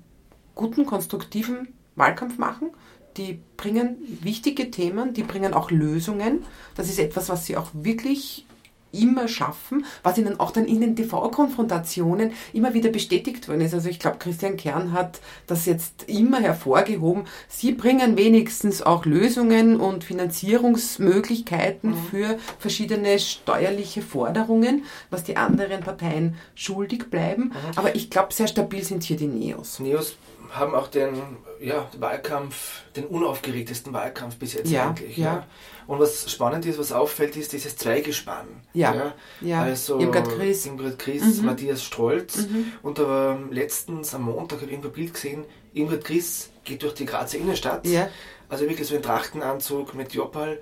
guten, 0.55 0.85
konstruktiven 0.85 1.69
Wahlkampf 1.95 2.37
machen. 2.37 2.71
Die 3.17 3.39
bringen 3.57 3.97
wichtige 4.21 4.71
Themen, 4.71 5.13
die 5.13 5.23
bringen 5.23 5.53
auch 5.53 5.71
Lösungen. 5.71 6.43
Das 6.75 6.89
ist 6.89 6.99
etwas, 6.99 7.29
was 7.29 7.45
sie 7.45 7.57
auch 7.57 7.71
wirklich 7.73 8.45
immer 8.91 9.27
schaffen, 9.27 9.85
was 10.03 10.17
ihnen 10.17 10.39
auch 10.39 10.51
dann 10.51 10.65
in 10.65 10.81
den 10.81 10.95
TV-Konfrontationen 10.95 12.33
immer 12.53 12.73
wieder 12.73 12.89
bestätigt 12.89 13.47
worden 13.47 13.61
ist. 13.61 13.73
Also 13.73 13.89
ich 13.89 13.99
glaube, 13.99 14.17
Christian 14.17 14.57
Kern 14.57 14.93
hat 14.93 15.19
das 15.47 15.65
jetzt 15.65 16.03
immer 16.07 16.39
hervorgehoben. 16.39 17.25
Sie 17.47 17.71
bringen 17.71 18.17
wenigstens 18.17 18.81
auch 18.81 19.05
Lösungen 19.05 19.79
und 19.79 20.03
Finanzierungsmöglichkeiten 20.03 21.91
mhm. 21.91 22.03
für 22.09 22.37
verschiedene 22.57 23.19
steuerliche 23.19 24.01
Forderungen, 24.01 24.85
was 25.09 25.23
die 25.23 25.37
anderen 25.37 25.81
Parteien 25.81 26.35
schuldig 26.55 27.09
bleiben. 27.09 27.45
Mhm. 27.45 27.53
Aber 27.75 27.95
ich 27.95 28.09
glaube, 28.09 28.33
sehr 28.33 28.47
stabil 28.47 28.83
sind 28.83 29.03
hier 29.03 29.17
die 29.17 29.27
Neos. 29.27 29.79
Neos 29.79 30.15
haben 30.51 30.73
auch 30.73 30.87
den 30.87 31.37
ja, 31.59 31.87
Wahlkampf, 31.97 32.83
den 32.95 33.05
unaufgeregtesten 33.05 33.93
Wahlkampf 33.93 34.37
bis 34.37 34.53
jetzt 34.53 34.69
ja, 34.69 34.89
eigentlich. 34.89 35.17
Ja. 35.17 35.25
ja. 35.25 35.47
Und 35.87 35.99
was 35.99 36.31
spannend 36.31 36.65
ist, 36.65 36.77
was 36.77 36.91
auffällt, 36.91 37.35
ist 37.35 37.51
dieses 37.53 37.75
Zweigespann. 37.75 38.47
Ja. 38.73 39.13
ja. 39.41 39.61
Also 39.61 39.99
Irmgard 39.99 40.29
Chris, 40.29 40.65
Irmgard 40.65 40.99
Chris 40.99 41.39
mhm. 41.39 41.45
Matthias 41.45 41.83
Strolz. 41.83 42.37
Mhm. 42.37 42.73
Und 42.83 42.99
aber 42.99 43.39
letztens 43.51 44.13
am 44.13 44.23
Montag 44.23 44.57
habe 44.57 44.67
ich 44.67 44.71
irgendwo 44.71 44.89
ein 44.89 44.93
Bild 44.93 45.13
gesehen, 45.13 45.45
Irmgard 45.73 46.03
Chris 46.03 46.49
geht 46.63 46.83
durch 46.83 46.93
die 46.93 47.05
Grazer 47.05 47.37
Innenstadt. 47.37 47.85
Ja. 47.87 48.07
Also 48.49 48.67
wirklich 48.67 48.87
so 48.87 48.95
ein 48.95 49.01
Trachtenanzug 49.01 49.93
mit 49.93 50.13
Joppal. 50.13 50.59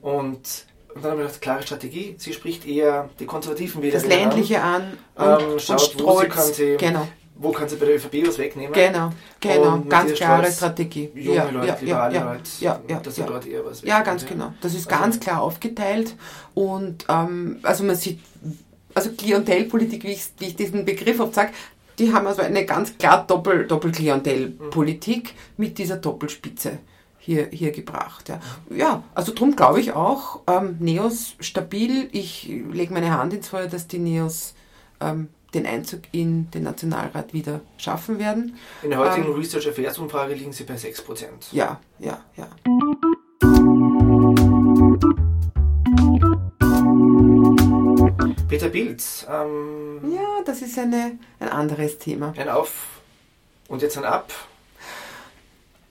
Und 0.00 0.66
und 0.94 1.02
dann 1.02 1.12
haben 1.12 1.18
wir 1.20 1.24
gedacht, 1.24 1.40
klare 1.40 1.62
Strategie. 1.62 2.16
Sie 2.18 2.34
spricht 2.34 2.66
eher 2.66 3.08
die 3.18 3.24
konservativen 3.24 3.80
Wähler 3.80 3.94
Das 3.94 4.06
Ländliche 4.06 4.60
an. 4.60 4.98
an 5.14 5.40
ähm, 5.40 5.58
schaut, 5.58 5.94
und 5.94 6.04
wo 6.04 6.20
sie 6.20 6.28
kann 6.28 6.52
sie 6.52 6.76
genau 6.76 7.08
wo 7.42 7.52
kann 7.52 7.68
sie 7.68 7.76
bei 7.76 7.86
der 7.86 7.96
ÖVP 7.96 8.26
was 8.26 8.38
wegnehmen? 8.38 8.72
Genau, 8.72 9.12
genau, 9.40 9.74
und 9.74 9.90
ganz 9.90 10.12
klare 10.14 10.50
Strategie. 10.50 11.10
Junge 11.14 11.36
ja, 11.36 11.50
Leute, 11.50 11.66
ja, 11.66 11.76
liberale 11.80 12.14
ja, 12.14 12.24
Leute, 12.24 12.50
ja, 12.60 12.80
ja, 12.88 13.00
dass 13.00 13.14
sie 13.14 13.22
dort 13.22 13.46
eher 13.46 13.64
was 13.64 13.82
Ja, 13.82 14.00
ganz 14.02 14.24
genau. 14.24 14.52
Das 14.60 14.74
ist 14.74 14.90
also, 14.90 15.02
ganz 15.02 15.20
klar 15.20 15.42
aufgeteilt 15.42 16.14
und 16.54 17.04
ähm, 17.08 17.58
also 17.62 17.84
man 17.84 17.96
sieht, 17.96 18.20
also 18.94 19.10
Klientelpolitik, 19.12 20.04
wie 20.04 20.12
ich, 20.12 20.24
wie 20.38 20.46
ich 20.46 20.56
diesen 20.56 20.84
Begriff 20.84 21.20
oft 21.20 21.34
sage, 21.34 21.50
die 21.98 22.12
haben 22.12 22.26
also 22.26 22.42
eine 22.42 22.64
ganz 22.64 22.96
klar 22.96 23.26
Doppel, 23.26 23.66
Doppelklientelpolitik 23.66 25.34
mit 25.56 25.78
dieser 25.78 25.96
Doppelspitze 25.96 26.78
hier, 27.18 27.48
hier 27.52 27.70
gebracht. 27.70 28.28
Ja, 28.28 28.40
ja 28.74 29.02
also 29.14 29.32
darum 29.32 29.54
glaube 29.54 29.80
ich 29.80 29.92
auch, 29.92 30.40
ähm, 30.48 30.76
Neos 30.80 31.34
stabil. 31.40 32.08
Ich 32.12 32.50
lege 32.72 32.92
meine 32.92 33.16
Hand 33.16 33.32
ins 33.32 33.48
Feuer, 33.48 33.66
dass 33.66 33.86
die 33.86 33.98
Neos 33.98 34.54
ähm, 35.00 35.28
den 35.54 35.66
Einzug 35.66 36.00
in 36.12 36.50
den 36.50 36.62
Nationalrat 36.62 37.32
wieder 37.32 37.60
schaffen 37.76 38.18
werden. 38.18 38.56
In 38.82 38.90
der 38.90 38.98
heutigen 38.98 39.26
ähm, 39.26 39.34
Research 39.34 39.68
Affairs 39.68 39.98
Umfrage 39.98 40.34
liegen 40.34 40.52
sie 40.52 40.64
bei 40.64 40.74
6%. 40.74 41.26
Ja, 41.52 41.80
ja, 41.98 42.24
ja. 42.36 42.48
Peter 48.48 48.68
Pilz. 48.68 49.26
Ähm, 49.30 50.12
ja, 50.14 50.42
das 50.44 50.62
ist 50.62 50.78
eine, 50.78 51.18
ein 51.40 51.48
anderes 51.48 51.98
Thema. 51.98 52.34
Ein 52.36 52.48
Auf 52.48 53.00
und 53.68 53.82
jetzt 53.82 53.96
ein 53.98 54.04
Ab. 54.04 54.32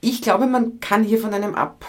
Ich 0.00 0.22
glaube, 0.22 0.46
man 0.46 0.80
kann 0.80 1.04
hier 1.04 1.18
von 1.18 1.32
einem 1.32 1.54
Ab 1.54 1.84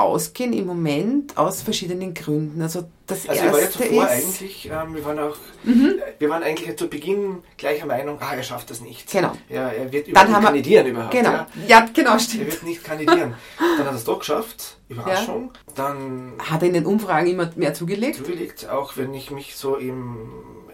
ausgehen 0.00 0.52
im 0.52 0.66
Moment 0.66 1.36
aus 1.36 1.62
verschiedenen 1.62 2.14
Gründen. 2.14 2.60
Also 2.62 2.84
das 3.06 3.28
also 3.28 3.42
erste 3.42 3.52
war 3.52 3.60
ja 3.60 3.70
zuvor 3.70 4.04
ist, 4.04 4.10
eigentlich, 4.10 4.70
ähm, 4.70 4.94
wir 4.94 5.04
waren 5.04 5.18
auch, 5.18 5.36
mhm. 5.64 5.94
wir 6.18 6.30
waren 6.30 6.42
eigentlich 6.42 6.76
zu 6.76 6.88
Beginn 6.88 7.42
gleicher 7.56 7.86
Meinung, 7.86 8.18
ah, 8.20 8.34
er 8.34 8.42
schafft 8.42 8.70
das 8.70 8.80
nicht. 8.80 9.10
Genau. 9.10 9.32
Ja, 9.48 9.68
er 9.68 9.90
wird 9.92 10.08
überhaupt 10.08 10.30
nicht 10.30 10.42
kandidieren 10.42 10.86
überhaupt. 10.86 11.12
Genau. 11.12 11.30
Ja. 11.30 11.46
ja, 11.66 11.88
genau, 11.92 12.18
stimmt. 12.18 12.42
Er 12.44 12.52
wird 12.52 12.62
nicht 12.62 12.84
kandidieren. 12.84 13.34
Dann 13.58 13.86
hat 13.86 13.86
er 13.86 13.94
es 13.94 14.04
doch 14.04 14.20
geschafft, 14.20 14.76
Überraschung. 14.88 15.50
Ja. 15.54 15.72
Dann 15.74 16.32
hat 16.38 16.62
er 16.62 16.68
in 16.68 16.74
den 16.74 16.86
Umfragen 16.86 17.26
immer 17.28 17.50
mehr 17.56 17.74
zugelegt. 17.74 18.18
Zugelegt, 18.18 18.68
auch 18.68 18.96
wenn 18.96 19.12
ich 19.14 19.30
mich 19.30 19.56
so 19.56 19.76
im 19.76 20.16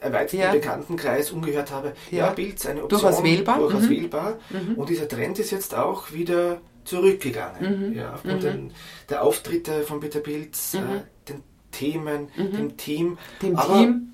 erweiterten 0.01 0.39
ja. 0.39 0.53
Bekanntenkreis 0.53 1.31
umgehört 1.31 1.71
habe. 1.71 1.95
Ja, 2.11 2.27
ja 2.27 2.31
Bild 2.33 2.65
eine 2.67 2.83
Option. 2.85 3.01
Durchaus 3.01 3.23
wählbar. 3.23 3.59
Durchaus 3.59 3.83
mhm. 3.83 3.91
wählbar. 3.91 4.39
Mhm. 4.51 4.75
Und 4.75 4.89
dieser 4.89 5.09
Trend 5.09 5.39
ist 5.39 5.51
jetzt 5.51 5.75
auch 5.75 6.13
wieder 6.13 6.61
zurückgegangen. 6.87 7.91
Mhm. 7.91 7.97
Ja, 7.97 8.15
aufgrund 8.15 8.43
mhm. 8.43 8.47
den, 8.47 8.73
der 9.11 9.23
Auftritte 9.23 9.83
von 9.83 10.01
Peter 10.01 10.21
Pilz, 10.21 10.75
äh, 10.75 10.81
mhm. 10.81 11.03
den 11.29 11.43
Themen, 11.71 12.29
mhm. 12.37 12.53
dem 12.53 12.77
Team. 12.77 13.19
Dem 13.43 13.57
Aber 13.57 13.75
Team. 13.75 14.13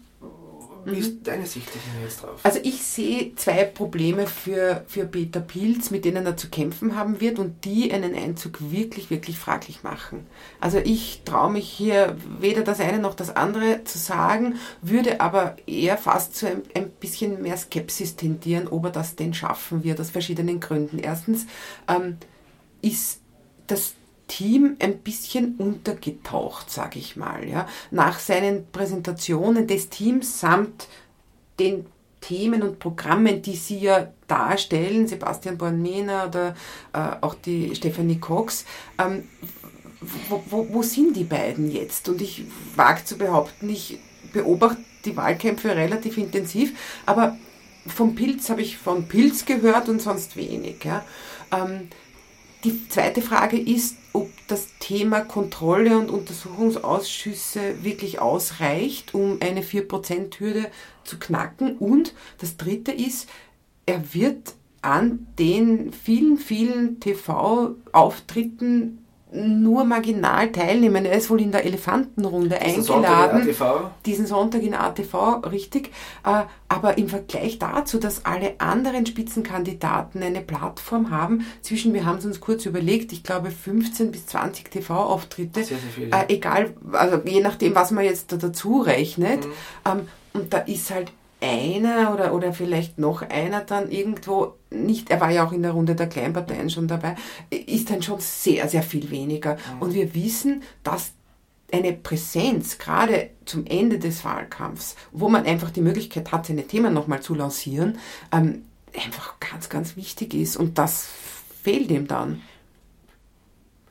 Wie 0.85 0.99
ist 0.99 1.27
deine 1.29 1.47
Sicht 1.47 1.69
jetzt 2.03 2.23
drauf? 2.23 2.41
Also 2.43 2.59
ich 2.63 2.83
sehe 2.83 3.35
zwei 3.37 3.65
Probleme 3.65 4.27
für, 4.27 4.85
für 4.89 5.05
Peter 5.05 5.41
Pilz, 5.41 5.91
mit 5.91 6.05
denen 6.05 6.27
er 6.27 6.37
zu 6.37 6.49
kämpfen 6.49 6.97
haben 6.97 7.21
wird 7.21 7.39
und 7.39 7.65
die 7.65 7.93
einen 7.93 8.15
Einzug 8.15 8.59
wirklich, 8.73 9.09
wirklich 9.11 9.39
fraglich 9.39 9.85
machen. 9.85 10.27
Also 10.61 10.79
ich 10.79 11.23
traue 11.25 11.53
mich 11.53 11.69
hier 11.69 12.17
weder 12.41 12.63
das 12.63 12.81
eine 12.81 12.99
noch 12.99 13.15
das 13.15 13.35
andere 13.35 13.85
zu 13.85 13.99
sagen, 13.99 14.57
würde 14.81 15.21
aber 15.21 15.57
eher 15.67 15.99
fast 15.99 16.35
zu 16.35 16.49
ein, 16.49 16.63
ein 16.75 16.91
bisschen 16.91 17.43
mehr 17.43 17.57
Skepsis 17.57 18.17
tendieren, 18.17 18.67
ob 18.67 18.87
er 18.87 18.91
das 18.91 19.15
denn 19.15 19.35
schaffen 19.35 19.85
wird, 19.85 20.01
aus 20.01 20.11
verschiedenen 20.11 20.59
Gründen. 20.59 20.99
Erstens, 20.99 21.47
ähm, 21.89 22.17
ist 22.83 23.21
das 23.67 23.95
Team 24.29 24.77
ein 24.79 24.99
bisschen 24.99 25.57
untergetaucht, 25.57 26.71
sage 26.71 26.99
ich 26.99 27.17
mal. 27.17 27.49
Ja. 27.49 27.67
Nach 27.91 28.19
seinen 28.19 28.67
Präsentationen 28.71 29.67
des 29.67 29.89
Teams 29.89 30.41
samt 30.41 30.89
den 31.59 31.87
Themen 32.21 32.63
und 32.63 32.79
Programmen, 32.79 33.43
die 33.43 33.57
sie 33.57 33.81
ja 33.81 34.09
darstellen, 34.29 35.07
Sebastian 35.07 35.59
Bornmena 35.59 36.27
oder 36.29 36.55
äh, 36.93 37.17
auch 37.21 37.35
die 37.35 37.75
Stephanie 37.75 38.19
Cox, 38.19 38.65
ähm, 38.99 39.29
wo, 40.29 40.43
wo, 40.49 40.67
wo, 40.71 40.83
sind 40.83 41.17
die 41.17 41.25
beiden 41.25 41.71
jetzt? 41.71 42.09
Und 42.09 42.23
ich 42.23 42.45
wage 42.75 43.05
zu 43.05 43.19
behaupten, 43.19 43.69
ich 43.69 43.99
beobachte 44.33 44.81
die 45.05 45.17
Wahlkämpfe 45.17 45.77
relativ 45.77 46.17
intensiv, 46.17 46.73
aber 47.07 47.37
vom 47.87 48.15
Pilz 48.15 48.49
habe 48.49 48.63
ich 48.63 48.79
von 48.79 49.09
Pilz 49.09 49.45
gehört 49.45 49.89
und 49.89 50.01
sonst 50.01 50.37
wenig. 50.37 50.85
Ja. 50.85 51.05
Ähm, 51.53 51.89
die 52.65 52.89
zweite 52.89 53.23
Frage 53.23 53.59
ist, 53.59 53.97
ob 54.13 54.29
das 54.47 54.69
Thema 54.79 55.21
Kontrolle 55.21 55.99
und 55.99 56.11
Untersuchungsausschüsse 56.11 57.83
wirklich 57.83 58.21
ausreicht, 58.21 59.15
um 59.15 59.39
eine 59.41 59.63
4%-Hürde 59.63 60.71
zu 61.05 61.19
knacken. 61.19 61.77
Und 61.79 62.15
das 62.39 62.57
dritte 62.57 62.93
ist, 62.93 63.29
er 63.87 64.15
wird 64.15 64.55
an 64.83 65.27
den 65.39 65.93
vielen, 65.93 66.37
vielen 66.37 67.01
TV-Auftritten 67.01 69.02
nur 69.33 69.85
marginal 69.85 70.53
teilnehmen. 70.53 71.05
Er 71.07 71.17
ist 71.17 71.31
wohl 71.31 71.41
in 71.41 71.53
der 71.53 71.65
Elefantenrunde 71.65 72.59
diesen 72.59 72.81
eingeladen. 72.81 73.53
Sonntag 73.53 74.05
diesen 74.05 74.27
Sonntag 74.27 74.63
in 74.63 74.75
ATV, 74.75 75.43
richtig. 75.51 75.91
Äh, 76.25 76.43
aber 76.69 76.99
im 76.99 77.09
Vergleich 77.09 77.59
dazu, 77.59 77.99
dass 77.99 78.25
alle 78.25 78.55
anderen 78.59 79.07
Spitzenkandidaten 79.07 80.23
eine 80.23 80.41
Plattform 80.41 81.11
haben, 81.11 81.47
zwischen, 81.63 81.95
wir 81.95 82.05
haben 82.05 82.19
es 82.19 82.27
uns 82.27 82.41
kurz 82.41 82.67
überlegt, 82.67 83.13
ich 83.13 83.23
glaube 83.23 83.51
15 83.51 84.13
bis 84.13 84.27
20 84.27 84.71
TV-Auftritte, 84.71 85.61
äh, 85.61 86.25
egal, 86.29 86.75
also 86.93 87.21
je 87.25 87.41
nachdem, 87.41 87.75
was 87.75 87.91
man 87.91 88.05
jetzt 88.05 88.33
da 88.33 88.37
dazu 88.37 88.81
rechnet. 88.81 89.47
Mhm. 89.47 89.53
Ähm, 89.87 90.09
und 90.35 90.53
da 90.53 90.59
ist 90.59 90.91
halt 90.91 91.13
einer 91.41 92.13
oder, 92.15 92.35
oder 92.35 92.53
vielleicht 92.53 92.99
noch 92.99 93.23
einer 93.23 93.63
dann 93.63 93.91
irgendwo 93.91 94.55
nicht, 94.75 95.11
er 95.11 95.21
war 95.21 95.31
ja 95.31 95.47
auch 95.47 95.53
in 95.53 95.63
der 95.63 95.73
Runde 95.73 95.95
der 95.95 96.09
Kleinparteien 96.09 96.71
schon 96.71 96.89
dabei, 96.89 97.17
ist 97.51 97.91
dann 97.91 98.03
schon 98.03 98.21
sehr, 98.21 98.69
sehr 98.69 98.83
viel 98.83 99.11
weniger. 99.11 99.57
Und 99.81 99.95
wir 99.95 100.15
wissen, 100.15 100.63
dass 100.83 101.13
eine 101.73 101.93
Präsenz, 101.93 102.79
gerade 102.79 103.31
zum 103.47 103.67
Ende 103.67 103.99
des 103.99 104.25
Wahlkampfs, 104.25 104.95
wo 105.11 105.29
man 105.29 105.47
einfach 105.47 105.71
die 105.71 105.81
Möglichkeit 105.81 106.31
hat, 106.31 106.47
seine 106.47 106.67
Themen 106.67 106.93
nochmal 106.93 107.23
zu 107.23 107.35
lancieren, 107.35 107.99
ähm, 108.31 108.65
einfach 108.95 109.41
ganz, 109.41 109.69
ganz 109.69 109.97
wichtig 109.97 110.35
ist. 110.35 110.57
Und 110.57 110.79
das 110.79 111.09
fehlt 111.63 111.91
ihm 111.91 112.07
dann. 112.07 112.43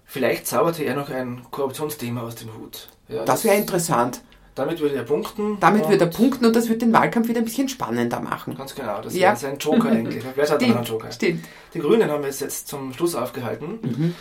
Vielleicht 0.05 0.45
zauberte 0.45 0.83
er 0.83 0.95
noch 0.95 1.09
ein 1.09 1.41
Korruptionsthema 1.49 2.21
aus 2.21 2.35
dem 2.35 2.53
Hut. 2.55 2.89
Ja, 3.07 3.25
das 3.25 3.43
wäre 3.43 3.57
interessant. 3.57 4.21
Damit 4.55 4.79
würde 4.79 4.95
er 4.95 5.03
punkten. 5.03 5.57
Damit 5.59 5.87
würde 5.87 6.05
er 6.05 6.09
punkten 6.09 6.45
und 6.45 6.55
das 6.55 6.67
wird 6.67 6.81
den 6.81 6.91
Wahlkampf 6.91 7.29
wieder 7.29 7.39
ein 7.39 7.45
bisschen 7.45 7.69
spannender 7.69 8.19
machen. 8.19 8.55
Ganz 8.55 8.75
genau, 8.75 9.01
das 9.01 9.15
ja. 9.15 9.29
wäre 9.29 9.37
sein 9.37 9.57
Joker 9.57 9.89
eigentlich. 9.91 10.23
Wer 10.35 10.49
hat 10.49 10.61
einen 10.61 10.83
Joker? 10.83 11.11
Stimmt. 11.11 11.45
Die 11.73 11.79
Grünen 11.79 12.09
haben 12.09 12.23
es 12.25 12.39
jetzt 12.41 12.67
zum 12.67 12.93
Schluss 12.93 13.15
aufgehalten. 13.15 13.79
Mhm. 13.81 14.15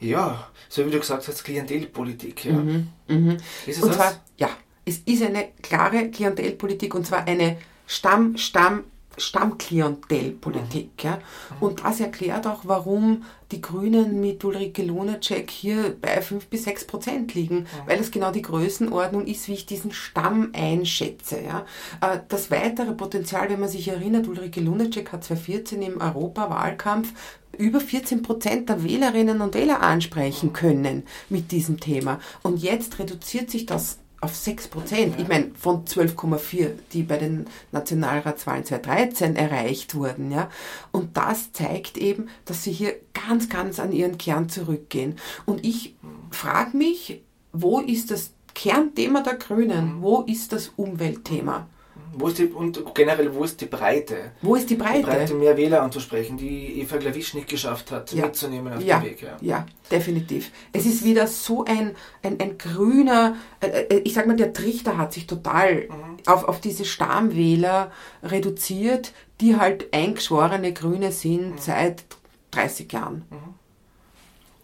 Ja, 0.00 0.48
so 0.68 0.84
wie 0.86 0.90
du 0.90 0.98
gesagt 0.98 1.28
hast, 1.28 1.44
Klientelpolitik. 1.44 2.44
Ja. 2.46 2.52
Mhm. 2.52 2.88
Mhm. 3.08 3.36
Ist 3.66 3.78
es 3.78 3.82
und 3.82 3.88
das? 3.90 3.96
zwar, 3.96 4.12
ja, 4.36 4.50
es 4.84 4.98
ist 4.98 5.22
eine 5.22 5.48
klare 5.62 6.10
Klientelpolitik 6.10 6.94
und 6.94 7.06
zwar 7.06 7.26
eine 7.26 7.56
Stamm, 7.86 8.36
Stamm, 8.36 8.84
Stammklientelpolitik. 9.16 10.90
Mhm. 10.96 11.02
Ja. 11.02 11.18
Und 11.60 11.84
das 11.84 12.00
erklärt 12.00 12.46
auch, 12.46 12.60
warum 12.64 13.24
die 13.50 13.60
Grünen 13.60 14.20
mit 14.20 14.44
Ulrike 14.44 14.82
Lunacek 14.82 15.50
hier 15.50 15.96
bei 16.00 16.20
5 16.20 16.46
bis 16.46 16.64
6 16.64 16.86
Prozent 16.86 17.34
liegen, 17.34 17.66
weil 17.86 18.00
es 18.00 18.10
genau 18.10 18.32
die 18.32 18.42
Größenordnung 18.42 19.26
ist, 19.26 19.48
wie 19.48 19.52
ich 19.52 19.66
diesen 19.66 19.92
Stamm 19.92 20.50
einschätze. 20.54 21.40
Ja. 21.40 21.64
Äh, 22.00 22.20
das 22.28 22.50
weitere 22.50 22.92
Potenzial, 22.92 23.48
wenn 23.50 23.60
man 23.60 23.68
sich 23.68 23.88
erinnert, 23.88 24.26
Ulrike 24.28 24.60
Lunacek 24.60 25.12
hat 25.12 25.24
2014 25.24 25.82
im 25.82 26.00
Europawahlkampf 26.00 27.12
über 27.58 27.80
14 27.80 28.22
Prozent 28.22 28.68
der 28.68 28.82
Wählerinnen 28.82 29.40
und 29.40 29.54
Wähler 29.54 29.82
ansprechen 29.82 30.52
können 30.52 31.04
mit 31.28 31.52
diesem 31.52 31.78
Thema. 31.78 32.18
Und 32.42 32.62
jetzt 32.62 32.98
reduziert 32.98 33.50
sich 33.50 33.66
das 33.66 33.98
auf 34.24 34.34
6 34.34 34.68
Prozent. 34.68 35.14
Ich 35.18 35.28
meine, 35.28 35.50
von 35.54 35.84
12,4, 35.84 36.70
die 36.92 37.02
bei 37.02 37.18
den 37.18 37.46
Nationalratswahlen 37.72 38.64
2013 38.64 39.36
erreicht 39.36 39.94
wurden. 39.94 40.32
Ja? 40.32 40.50
Und 40.90 41.16
das 41.16 41.52
zeigt 41.52 41.98
eben, 41.98 42.28
dass 42.44 42.64
sie 42.64 42.72
hier 42.72 42.94
ganz, 43.12 43.48
ganz 43.48 43.78
an 43.78 43.92
ihren 43.92 44.18
Kern 44.18 44.48
zurückgehen. 44.48 45.16
Und 45.44 45.64
ich 45.64 45.94
frage 46.30 46.76
mich, 46.76 47.22
wo 47.52 47.80
ist 47.80 48.10
das 48.10 48.32
Kernthema 48.54 49.20
der 49.20 49.34
Grünen? 49.34 50.00
Wo 50.00 50.22
ist 50.22 50.52
das 50.52 50.72
Umweltthema? 50.76 51.68
Wo 52.16 52.28
ist 52.28 52.38
die, 52.38 52.46
und 52.46 52.94
generell, 52.94 53.34
wo 53.34 53.44
ist 53.44 53.60
die 53.60 53.66
Breite? 53.66 54.32
Wo 54.42 54.54
ist 54.54 54.70
die 54.70 54.76
Breite? 54.76 54.98
Die 54.98 55.04
Breite, 55.04 55.34
mehr 55.34 55.56
Wähler 55.56 55.82
anzusprechen, 55.82 56.36
die 56.36 56.80
Eva 56.80 56.96
Glawisch 56.96 57.34
nicht 57.34 57.48
geschafft 57.48 57.90
hat, 57.90 58.12
ja. 58.12 58.26
mitzunehmen 58.26 58.72
auf 58.72 58.82
ja. 58.82 58.98
den 58.98 59.10
Weg. 59.10 59.22
Ja. 59.22 59.36
ja, 59.40 59.66
definitiv. 59.90 60.50
Es 60.72 60.86
ist 60.86 61.04
wieder 61.04 61.26
so 61.26 61.64
ein, 61.64 61.94
ein, 62.22 62.40
ein 62.40 62.58
grüner, 62.58 63.36
äh, 63.60 63.66
äh, 63.66 63.98
ich 63.98 64.14
sag 64.14 64.26
mal, 64.26 64.36
der 64.36 64.52
Trichter 64.52 64.98
hat 64.98 65.12
sich 65.12 65.26
total 65.26 65.88
mhm. 65.88 66.16
auf, 66.26 66.44
auf 66.44 66.60
diese 66.60 66.84
Stammwähler 66.84 67.90
reduziert, 68.22 69.12
die 69.40 69.56
halt 69.56 69.92
eingeschworene 69.92 70.72
Grüne 70.72 71.12
sind 71.12 71.52
mhm. 71.52 71.58
seit 71.58 72.04
30 72.52 72.92
Jahren. 72.92 73.24
Mhm. 73.30 73.63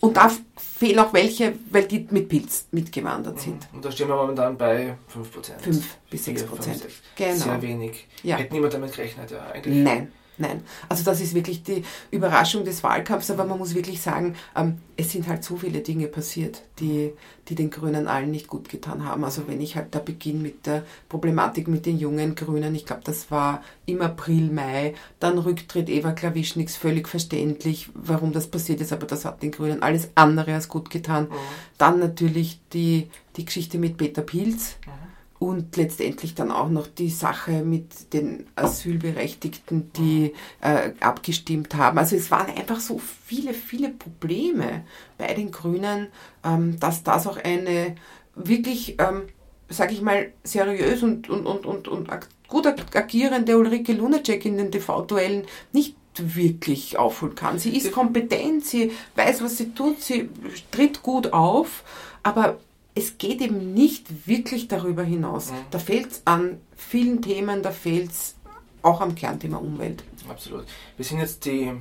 Und 0.01 0.17
da 0.17 0.31
fehlen 0.57 0.99
auch 0.99 1.13
welche, 1.13 1.55
weil 1.71 1.85
die 1.85 2.07
mit 2.11 2.29
Pilz 2.29 2.67
mitgewandert 2.71 3.37
mhm. 3.37 3.41
sind. 3.41 3.69
Und 3.73 3.85
da 3.85 3.93
stehen 3.93 4.09
wir 4.09 4.17
momentan 4.17 4.57
bei 4.57 4.97
5%. 5.15 5.59
5 5.61 5.97
bis 6.09 6.25
6 6.25 6.43
Prozent. 6.45 6.87
Genau. 7.17 7.35
Sehr 7.35 7.63
wenig. 7.63 8.07
Ja. 8.23 8.37
Hätte 8.37 8.55
niemand 8.55 8.75
damit 8.75 8.93
gerechnet, 8.93 9.31
ja, 9.31 9.47
eigentlich. 9.53 9.77
Nein. 9.77 10.13
Nein, 10.41 10.63
also 10.89 11.05
das 11.05 11.21
ist 11.21 11.35
wirklich 11.35 11.63
die 11.63 11.85
Überraschung 12.11 12.65
des 12.65 12.83
Wahlkampfs, 12.83 13.31
aber 13.31 13.45
man 13.45 13.59
muss 13.59 13.75
wirklich 13.75 14.01
sagen, 14.01 14.37
ähm, 14.57 14.79
es 14.97 15.13
sind 15.13 15.29
halt 15.29 15.45
so 15.45 15.59
viele 15.59 15.81
Dinge 15.81 16.07
passiert, 16.07 16.63
die, 16.79 17.13
die 17.49 17.55
den 17.55 17.69
Grünen 17.69 18.09
allen 18.09 18.31
nicht 18.31 18.49
gut 18.49 18.71
getan 18.71 19.05
haben. 19.05 19.23
Also 19.23 19.47
wenn 19.49 19.61
ich 19.61 19.77
halt 19.77 19.95
da 19.95 19.99
beginne 19.99 20.41
mit 20.41 20.65
der 20.65 20.83
Problematik 21.11 21.69
mit 21.69 21.85
den 21.85 21.99
jungen 21.99 22.35
Grünen, 22.35 22.75
ich 22.75 22.87
glaube, 22.87 23.03
das 23.05 23.31
war 23.31 23.63
im 23.85 24.01
April, 24.01 24.51
Mai, 24.51 24.95
dann 25.19 25.37
Rücktritt 25.37 25.91
Eva 25.91 26.13
Klawischniks, 26.13 26.75
völlig 26.75 27.07
verständlich, 27.07 27.91
warum 27.93 28.33
das 28.33 28.47
passiert 28.47 28.81
ist, 28.81 28.95
aber 28.95 29.07
das 29.07 29.27
hat 29.27 29.43
den 29.43 29.51
Grünen 29.51 29.83
alles 29.83 30.09
andere 30.15 30.55
als 30.55 30.69
gut 30.69 30.89
getan. 30.89 31.25
Mhm. 31.25 31.35
Dann 31.77 31.99
natürlich 31.99 32.61
die, 32.73 33.11
die 33.37 33.45
Geschichte 33.45 33.77
mit 33.77 33.99
Peter 33.99 34.23
Pilz. 34.23 34.77
Mhm 34.87 35.10
und 35.41 35.75
letztendlich 35.79 36.35
dann 36.35 36.51
auch 36.51 36.69
noch 36.69 36.87
die 36.87 37.09
Sache 37.09 37.65
mit 37.65 38.13
den 38.13 38.47
Asylberechtigten, 38.57 39.91
die 39.95 40.35
äh, 40.61 40.91
abgestimmt 41.01 41.75
haben. 41.75 41.97
Also 41.97 42.15
es 42.15 42.31
waren 42.31 42.55
einfach 42.55 42.79
so 42.79 42.99
viele, 42.99 43.55
viele 43.55 43.89
Probleme 43.89 44.85
bei 45.17 45.33
den 45.33 45.51
Grünen, 45.51 46.09
ähm, 46.45 46.79
dass 46.79 47.03
das 47.05 47.27
auch 47.27 47.39
eine 47.39 47.97
wirklich, 48.35 48.97
ähm, 48.99 49.23
sage 49.71 49.95
ich 49.95 50.03
mal, 50.03 50.31
seriös 50.45 51.03
und, 51.03 51.31
und, 51.31 51.47
und, 51.47 51.67
und, 51.67 51.89
und 51.89 52.11
gut 52.47 52.67
agierende 52.67 53.57
Ulrike 53.57 53.95
Lunacek 53.95 54.45
in 54.45 54.59
den 54.59 54.71
TV-Duellen 54.71 55.47
nicht 55.73 55.97
wirklich 56.19 56.99
aufholen 56.99 57.35
kann. 57.35 57.59
Sie 57.59 57.75
ist 57.75 57.93
kompetent, 57.93 58.67
sie 58.67 58.93
weiß, 59.17 59.43
was 59.43 59.57
sie 59.57 59.73
tut, 59.73 60.03
sie 60.03 60.29
tritt 60.71 61.03
gut 61.03 61.33
auf, 61.33 61.83
aber 62.23 62.59
es 63.01 63.19
geht 63.19 63.41
eben 63.41 63.75
nicht 63.75 64.27
wirklich 64.27 64.69
darüber 64.69 65.03
hinaus. 65.03 65.51
Mhm. 65.51 65.57
Da 65.71 65.79
fehlt 65.79 66.13
es 66.13 66.23
an 66.27 66.61
vielen 66.77 67.23
Themen, 67.23 67.63
da 67.63 67.71
fehlt 67.71 68.11
es 68.11 68.35
auch 68.83 69.01
am 69.01 69.15
Kernthema 69.15 69.59
Umwelt. 69.59 70.05
Absolut. 70.29 70.65
Wir 70.97 71.05
sind 71.05 71.19
jetzt 71.19 71.45
die 71.45 71.73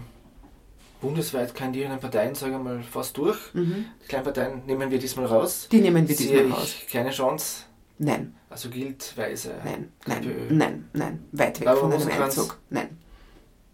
bundesweit 1.01 1.53
kandidierenden 1.53 1.99
Parteien, 1.99 2.35
sage 2.35 2.53
ich 2.53 2.61
mal, 2.61 2.81
fast 2.83 3.17
durch. 3.17 3.37
Mhm. 3.53 3.85
Die 4.03 4.07
kleinen 4.07 4.23
Parteien 4.23 4.65
nehmen 4.65 4.89
wir 4.91 4.99
diesmal 4.99 5.25
raus. 5.25 5.67
Die 5.71 5.79
nehmen 5.81 6.07
wir 6.07 6.15
diesmal 6.15 6.51
raus. 6.51 6.75
Keine 6.91 7.11
Chance. 7.11 7.63
Nein. 7.97 8.35
Also 8.49 8.69
gilt 8.69 9.15
Weise. 9.17 9.55
Nein, 9.63 9.91
nein, 10.07 10.47
nein, 10.49 10.89
nein. 10.93 11.23
Weit 11.33 11.59
weg 11.59 11.67
Aber 11.67 11.81
von 11.81 11.93
einem 11.93 12.21
Einzug. 12.21 12.57
Nein. 12.69 12.97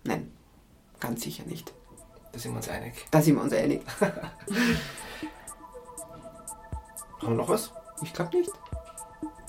Nein. 0.03 0.31
Ganz 0.99 1.23
sicher 1.23 1.43
nicht. 1.45 1.71
Da 2.31 2.39
sind 2.39 2.51
wir 2.51 2.57
uns 2.57 2.67
einig. 2.67 2.93
Da 3.11 3.21
sind 3.21 3.35
wir 3.35 3.43
uns 3.43 3.53
einig. 3.53 3.81
Haben 7.21 7.29
wir 7.29 7.35
noch 7.35 7.49
was? 7.49 7.71
Ich 8.01 8.13
glaube 8.13 8.37
nicht. 8.37 8.51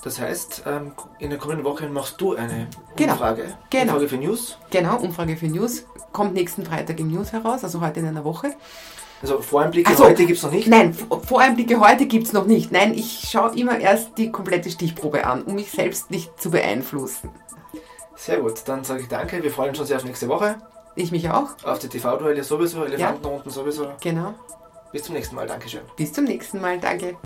Das 0.02 0.20
heißt, 0.20 0.62
ähm, 0.66 0.92
in 1.18 1.30
der 1.30 1.38
kommenden 1.38 1.64
Woche 1.64 1.88
machst 1.88 2.20
du 2.20 2.34
eine 2.34 2.68
genau. 2.94 3.14
Umfrage. 3.14 3.54
Genau. 3.70 3.94
Umfrage 3.94 4.08
für 4.08 4.16
News. 4.18 4.58
Genau, 4.70 4.96
Umfrage 4.98 5.36
für 5.36 5.46
News. 5.46 5.84
Kommt 6.12 6.34
nächsten 6.34 6.64
Freitag 6.64 7.00
im 7.00 7.10
News 7.10 7.32
heraus, 7.32 7.64
also 7.64 7.80
heute 7.80 8.00
in 8.00 8.06
einer 8.06 8.24
Woche. 8.24 8.54
Also 9.22 9.40
Voreinblicke 9.40 9.90
also, 9.90 10.04
heute 10.04 10.26
gibt 10.26 10.38
es 10.38 10.44
noch 10.44 10.52
nicht? 10.52 10.68
Nein, 10.68 10.94
Voreinblicke 10.94 11.80
heute 11.80 12.06
gibt 12.06 12.26
es 12.26 12.32
noch 12.32 12.46
nicht. 12.46 12.70
Nein, 12.70 12.94
ich 12.94 13.28
schaue 13.28 13.58
immer 13.58 13.78
erst 13.78 14.18
die 14.18 14.30
komplette 14.30 14.70
Stichprobe 14.70 15.26
an, 15.26 15.42
um 15.42 15.54
mich 15.54 15.70
selbst 15.70 16.10
nicht 16.10 16.40
zu 16.40 16.50
beeinflussen. 16.50 17.30
Sehr 18.14 18.38
gut, 18.38 18.62
dann 18.66 18.84
sage 18.84 19.02
ich 19.02 19.08
danke. 19.08 19.42
Wir 19.42 19.50
freuen 19.50 19.70
uns 19.70 19.78
schon 19.78 19.86
sehr 19.86 19.96
auf 19.96 20.04
nächste 20.04 20.28
Woche. 20.28 20.56
Ich 20.94 21.12
mich 21.12 21.30
auch. 21.30 21.48
Auf 21.64 21.78
die 21.78 21.88
TV-Duelle 21.88 22.44
sowieso, 22.44 22.84
Elefanten 22.84 23.24
ja. 23.26 23.30
unten 23.30 23.50
sowieso. 23.50 23.88
Genau. 24.00 24.34
Bis 24.92 25.04
zum 25.04 25.14
nächsten 25.14 25.34
Mal, 25.34 25.46
Dankeschön. 25.46 25.82
Bis 25.96 26.12
zum 26.12 26.24
nächsten 26.24 26.60
Mal, 26.60 26.78
danke. 26.78 27.16